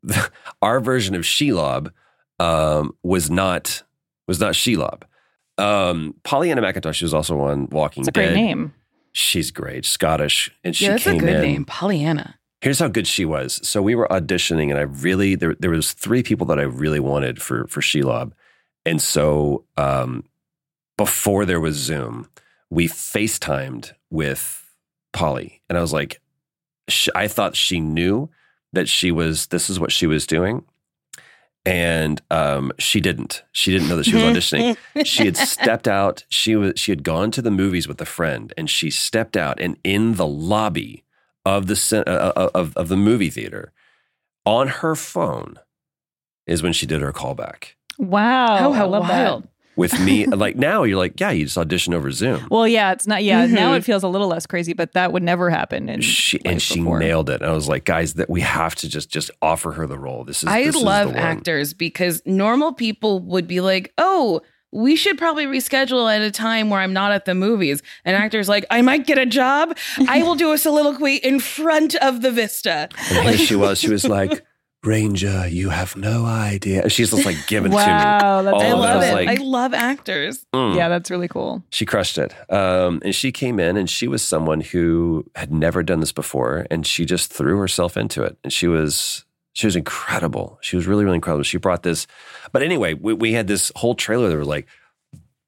[0.61, 1.91] our version of Shelob
[2.39, 3.83] um, was not
[4.27, 5.03] was not Shelob.
[5.57, 8.33] Um, Pollyanna McIntosh was also on Walking It's a Dead.
[8.33, 8.73] great name.
[9.13, 11.41] She's great, Scottish, and she yeah, that's a good in.
[11.41, 12.37] name, Pollyanna.
[12.59, 13.65] Here's how good she was.
[13.67, 16.99] So we were auditioning, and I really there there was three people that I really
[16.99, 18.33] wanted for for Shelob,
[18.85, 20.25] and so um,
[20.97, 22.27] before there was Zoom,
[22.69, 24.63] we FaceTimed with
[25.13, 26.19] Polly, and I was like,
[26.87, 28.29] sh I thought she knew
[28.73, 30.63] that she was this is what she was doing,
[31.65, 33.43] and um, she didn't.
[33.51, 34.77] She didn't know that she was auditioning.
[35.05, 36.23] she had stepped out.
[36.29, 39.59] She was she had gone to the movies with a friend, and she stepped out,
[39.59, 41.03] and in the lobby
[41.45, 43.71] of the cin- uh, uh, of of the movie theater,
[44.45, 45.59] on her phone,
[46.45, 48.67] is when she did her callback Wow.
[48.67, 49.43] Oh, how I love wild.
[49.43, 49.49] that.
[49.75, 50.25] With me.
[50.27, 52.47] like now, you're like, yeah, you just audition over Zoom.
[52.49, 53.23] Well, yeah, it's not.
[53.23, 53.77] Yeah, now Mhm.
[53.77, 55.89] it feels a little less crazy, but that would never happen.
[55.89, 56.99] In She, and she before.
[56.99, 57.41] nailed it.
[57.41, 60.23] And I was like, guys, that we have to just just offer her the role.
[60.23, 61.21] This is I this is love the one.
[61.23, 66.69] actors because normal people would be like, oh, we should probably reschedule at a time
[66.69, 67.81] where I'm not at the movies.
[68.03, 69.77] And actors like, I might get a job.
[70.09, 72.89] I will do a soliloquy in front of the Vista.
[73.11, 73.79] And here she was.
[73.79, 74.43] She was like,
[74.85, 76.89] Ranger, you have no idea.
[76.89, 77.85] She's just like giving Wow,
[78.41, 78.51] to me.
[78.51, 79.13] that's All I love it.
[79.13, 80.45] Like, I love actors.
[80.53, 80.75] mm.
[80.75, 81.63] Yeah, that's really cool.
[81.71, 82.33] She crushed it.
[82.51, 86.67] Um, and she came in and she was someone who had never done this before.
[86.69, 88.37] And she just threw herself into it.
[88.43, 90.59] And she was, she was incredible.
[90.61, 91.43] She was really, really incredible.
[91.43, 92.07] She brought this.
[92.51, 94.67] But anyway, we, we had this whole trailer that were like,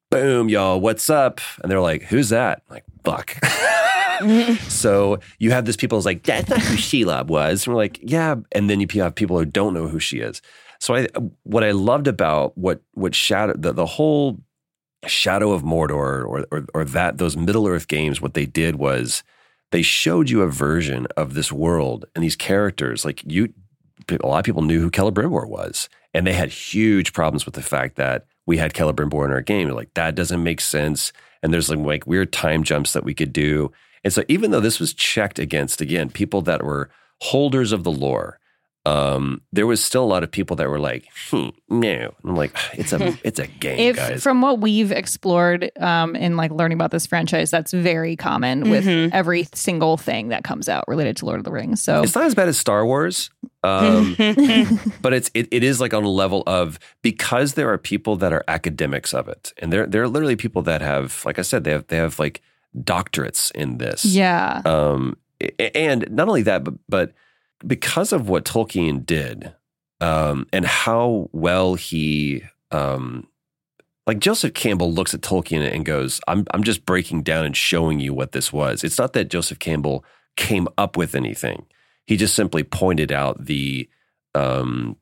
[0.10, 1.42] boom, y'all, what's up?
[1.62, 2.62] And they're like, who's that?
[2.70, 3.36] I'm like, fuck.
[4.68, 7.66] so you have this people who's like, that's not who Shelob was.
[7.66, 8.36] And we're like, yeah.
[8.52, 10.42] And then you have people who don't know who she is.
[10.80, 11.08] So I,
[11.44, 14.40] what I loved about what, what Shadow, the, the whole
[15.06, 19.24] Shadow of Mordor or, or or that those Middle Earth games, what they did was
[19.72, 23.06] they showed you a version of this world and these characters.
[23.06, 23.54] Like you,
[24.10, 27.62] a lot of people knew who Celebrimbor was, and they had huge problems with the
[27.62, 29.68] fact that we had Celebrimbor in our game.
[29.68, 31.14] They're like that doesn't make sense,
[31.44, 33.72] and there's like, like weird time jumps that we could do.
[34.08, 36.90] And so even though this was checked against again people that were
[37.20, 38.40] holders of the lore.
[38.86, 42.56] Um, there was still a lot of people that were like, hmm, "No," I'm like,
[42.74, 46.78] "It's a, it's a game, If guys." from what we've explored um, in like learning
[46.78, 49.10] about this franchise, that's very common with Mhm.
[49.12, 51.82] every single thing that comes out related to Lord of the Rings.
[51.82, 53.30] So It's not as bad as Star Wars,
[53.62, 54.16] um,
[55.02, 58.32] but it's it, it is like on a level of because there are people that
[58.32, 61.66] are academics of it, and there there are literally people that have, like I said,
[61.66, 62.42] they have they have like
[62.84, 64.06] doctorates in this.
[64.06, 65.18] yeah, Um,
[65.76, 67.14] and not only that, but but
[67.66, 69.54] because of what Tolkien did,
[70.02, 73.28] um, and how well he, um,
[74.06, 78.00] like Joseph Campbell looks at Tolkien and goes, "I'm I'm just breaking down and showing
[78.00, 80.04] you what this was." It's not that Joseph Campbell
[80.36, 81.66] came up with anything;
[82.06, 83.90] he just simply pointed out the,
[84.36, 84.98] um,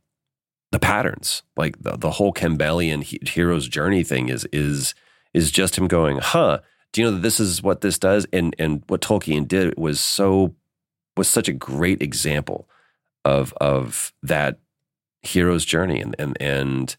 [0.71, 1.43] the patterns.
[1.55, 4.95] Like the the whole Campbellian he- hero's journey thing is is
[5.33, 6.59] is just him going, "Huh."
[6.95, 8.25] Do you know that this is what this does?
[8.31, 10.55] And and what Tolkien did was so
[11.17, 12.69] was such a great example
[13.25, 14.59] of of that
[15.21, 16.95] hero's journey and and and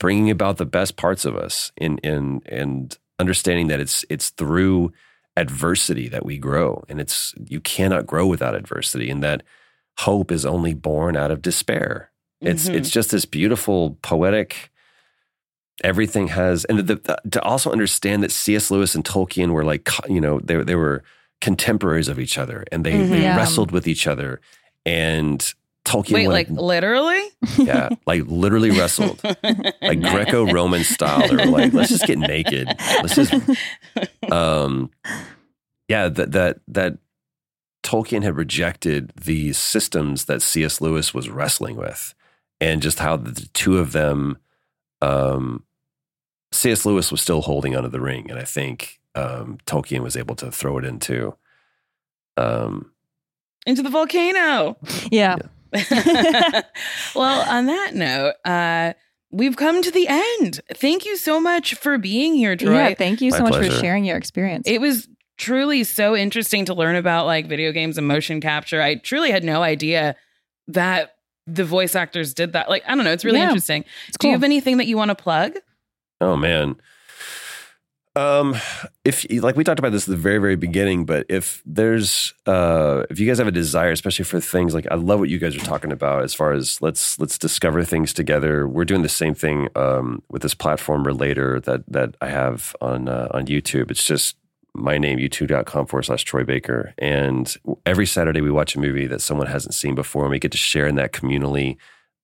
[0.00, 4.94] bringing about the best parts of us in in and understanding that it's it's through
[5.36, 9.42] adversity that we grow and it's you cannot grow without adversity and that
[9.98, 12.10] hope is only born out of despair
[12.40, 12.76] it's Mhm.
[12.76, 14.71] it's just this beautiful poetic
[15.84, 19.88] everything has and the, the, to also understand that cs lewis and tolkien were like
[20.08, 21.02] you know they, they were
[21.40, 23.08] contemporaries of each other, and they, Mhm.
[23.10, 23.36] they Yeah.
[23.36, 24.40] wrestled with each other.
[24.86, 25.40] And
[25.84, 27.20] Tolkien Wait, went- like literally?
[27.58, 29.20] yeah, like literally wrestled,
[29.82, 31.26] like Greco-Roman style.
[31.26, 32.68] They were like, let's just get naked.
[32.78, 33.34] Let's just,
[34.30, 34.90] um,
[35.88, 36.98] yeah, that that that
[37.82, 40.80] Tolkien had rejected the systems that C.S.
[40.80, 42.14] Lewis was wrestling with,
[42.60, 44.38] and just how the two of them,
[45.02, 45.64] um,
[46.52, 46.86] C.S.
[46.86, 50.50] Lewis was still holding onto the ring, and I think um, Tolkien was able to
[50.50, 51.36] throw it into.
[52.36, 52.92] Um,
[53.66, 54.76] Into the volcano.
[55.10, 55.36] Yeah.
[57.14, 58.92] well, on that note, uh,
[59.30, 60.60] we've come to the end.
[60.74, 62.74] Thank you so much for being here, Troy.
[62.74, 64.66] Yeah, thank you My so much for sharing your experience.
[64.66, 68.80] It was truly so interesting to learn about like video games and motion capture.
[68.80, 70.14] I truly had no idea
[70.68, 72.68] that the voice actors did that.
[72.68, 73.84] Like, I don't know, it's really Yeah, interesting.
[74.08, 75.54] it's Do you have anything that you want to plug?
[76.20, 76.76] Oh man.
[78.14, 78.54] Um,
[79.06, 83.04] if like we talked about this at the very, very beginning, but if there's uh
[83.08, 85.56] if you guys have a desire, especially for things like I love what you guys
[85.56, 88.68] are talking about as far as let's let's discover things together.
[88.68, 93.08] We're doing the same thing um with this platform relator that that I have on
[93.08, 93.90] uh, on YouTube.
[93.90, 94.36] It's just
[94.74, 96.94] my name, youtube.com forward slash Troy Baker.
[96.98, 97.54] And
[97.84, 100.58] every Saturday we watch a movie that someone hasn't seen before and we get to
[100.58, 101.76] share in that communally.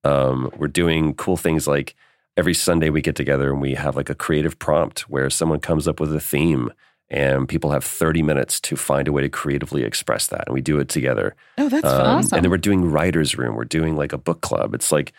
[0.04, 1.94] Um, we're doing cool things like
[2.36, 5.86] every Sunday we get together and we have like a creative prompt where someone comes
[5.86, 6.70] up with a theme
[7.10, 10.44] and people have 30 minutes to find a way to creatively express that.
[10.46, 11.34] And we do it together.
[11.58, 12.34] Oh, that's Um, fun.
[12.36, 13.56] And then we're doing writer's room.
[13.56, 14.74] We're doing like a book club.
[14.74, 15.12] It's like,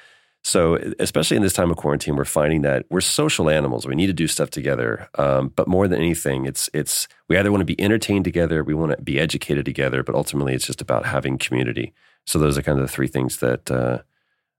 [0.43, 3.85] so especially in this time of quarantine, we're finding that we're social animals.
[3.85, 5.09] We need to do stuff together.
[5.15, 8.73] Um, but more than anything, it's, it's, we either want to be entertained together, we
[8.73, 11.93] want to be educated together, but ultimately it's just about having community.
[12.25, 13.99] So those are kind of the three things that, uh,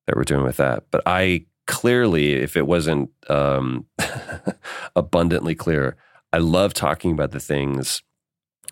[0.06, 0.84] that we're doing with that.
[0.90, 3.86] But I clearly, if it wasn't um,
[4.96, 5.96] abundantly clear,
[6.32, 8.02] I love talking about the things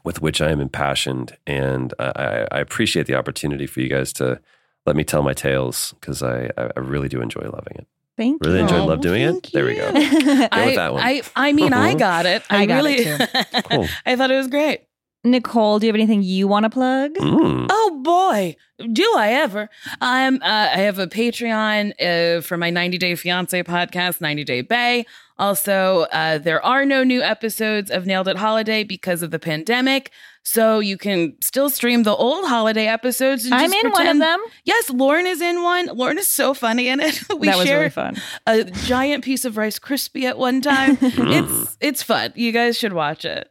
[0.04, 4.12] with which I am impassioned, and I, I I appreciate the opportunity for you guys
[4.14, 4.40] to
[4.89, 7.86] let me tell my tales because I, I I really do enjoy loving it.
[8.16, 8.62] Thank Really you.
[8.62, 9.53] enjoy love doing it.
[9.53, 9.93] There we go.
[9.93, 9.99] Go
[10.51, 11.03] I, with that one.
[11.05, 12.43] I, I mean, I got it.
[12.51, 13.86] I, I got really, it Cool.
[14.05, 14.80] I thought it was great.
[15.24, 17.14] Nicole, do you have anything you want to plug?
[17.14, 17.66] Mm.
[17.70, 18.57] Oh boy,
[18.93, 19.68] do I ever?
[20.01, 20.36] I'm.
[20.36, 25.05] Uh, I have a Patreon uh, for my 90 Day Fiance podcast, 90 Day Bae.
[25.39, 30.11] Also, uh, there are no new episodes of Nailed It Holiday because of the pandemic,
[30.49, 33.44] so you can still stream the old holiday episodes.
[33.44, 34.40] and I'm just in one of them.
[34.64, 35.86] Yes, Lauren is in one.
[35.86, 37.22] Lauren is so funny in it.
[37.38, 38.16] we that was share really fun.
[38.46, 40.96] a giant piece of Rice Krispie at one time.
[41.03, 42.32] it's it's fun.
[42.34, 43.51] You guys should watch it.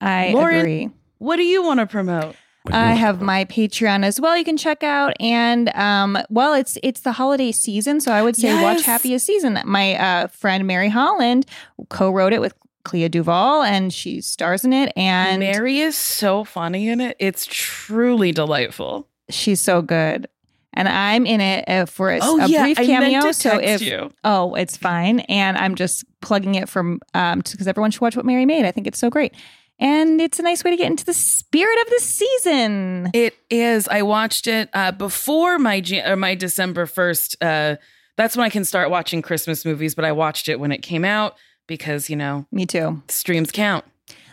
[0.00, 0.90] I Lauren, agree.
[1.18, 2.36] What do you want to promote?
[2.70, 4.36] I have my Patreon as well.
[4.36, 8.36] You can check out, and um, well, it's it's the holiday season, so I would
[8.36, 9.60] say watch Happiest Season.
[9.64, 11.46] My uh, friend Mary Holland
[11.88, 12.54] co-wrote it with
[12.86, 14.92] Clea DuVall, and she stars in it.
[14.96, 17.16] And Mary is so funny in it.
[17.18, 19.08] It's truly delightful.
[19.28, 20.28] she's so good.
[20.72, 23.32] And I'm in it uh, for a, Oh, a yeah, brief cameo.
[23.32, 24.12] so if you.
[24.24, 28.26] oh, it's fine, and I'm just plugging it from um because everyone should watch what
[28.26, 28.64] Mary made.
[28.66, 29.32] I think it's so great,
[29.78, 33.10] and it's a nice way to get into the spirit of the season.
[33.14, 33.88] It is.
[33.88, 37.42] I watched it uh, before my Jan- or my December first.
[37.42, 37.76] Uh,
[38.18, 39.94] that's when I can start watching Christmas movies.
[39.94, 43.02] But I watched it when it came out because you know Me too.
[43.08, 43.84] streams count.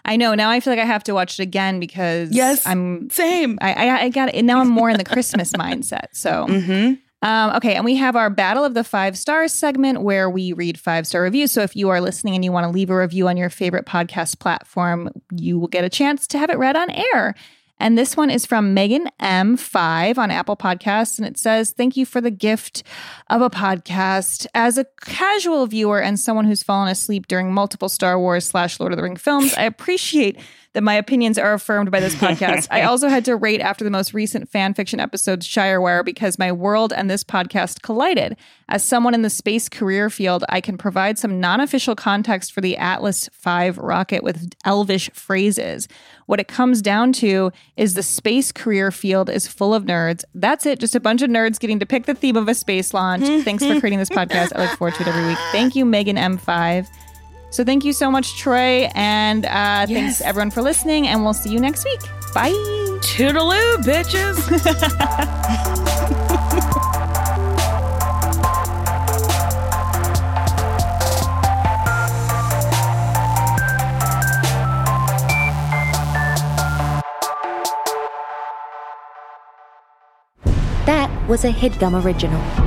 [0.05, 0.35] I know.
[0.35, 3.57] Now I feel like I have to watch it again because Yes, I'm same.
[3.61, 4.43] I I, I got it.
[4.43, 6.07] Now I'm more in the Christmas mindset.
[6.13, 6.93] So Mm-hmm.
[7.25, 10.77] Um, okay, and we have our Battle of the Five Stars segment where we read
[10.77, 11.53] five star reviews.
[11.53, 13.85] So if you are listening and you want to leave a review on your favorite
[13.85, 17.33] podcast platform, you will get a chance to have it read on air.
[17.79, 21.17] And this one is from Megan M5 on Apple Podcasts.
[21.17, 22.83] And it says, Thank you for the gift
[23.29, 24.47] of a podcast.
[24.53, 28.93] As a casual viewer and someone who's fallen asleep during multiple Star Wars slash Lord
[28.93, 30.39] of the Ring films, I appreciate
[30.73, 32.67] that my opinions are affirmed by this podcast.
[32.71, 36.51] I also had to rate after the most recent fan fiction episode, Shirewire, because my
[36.51, 38.35] world and this podcast collided.
[38.69, 42.61] As someone in the space career field, I can provide some non official context for
[42.61, 45.87] the Atlas V rocket with elvish phrases.
[46.25, 50.23] What it comes down to is the space career field is full of nerds.
[50.33, 52.93] That's it, just a bunch of nerds getting to pick the theme of a space
[52.93, 53.25] launch.
[53.43, 54.53] Thanks for creating this podcast.
[54.55, 55.37] I look forward to it every week.
[55.51, 56.87] Thank you, Megan M5.
[57.53, 58.89] So thank you so much, Troy.
[58.95, 61.07] And uh, thanks everyone for listening.
[61.07, 62.01] And we'll see you next week.
[62.33, 62.49] Bye.
[63.01, 64.39] Toodaloo, bitches.
[80.85, 82.62] That was a headgum original.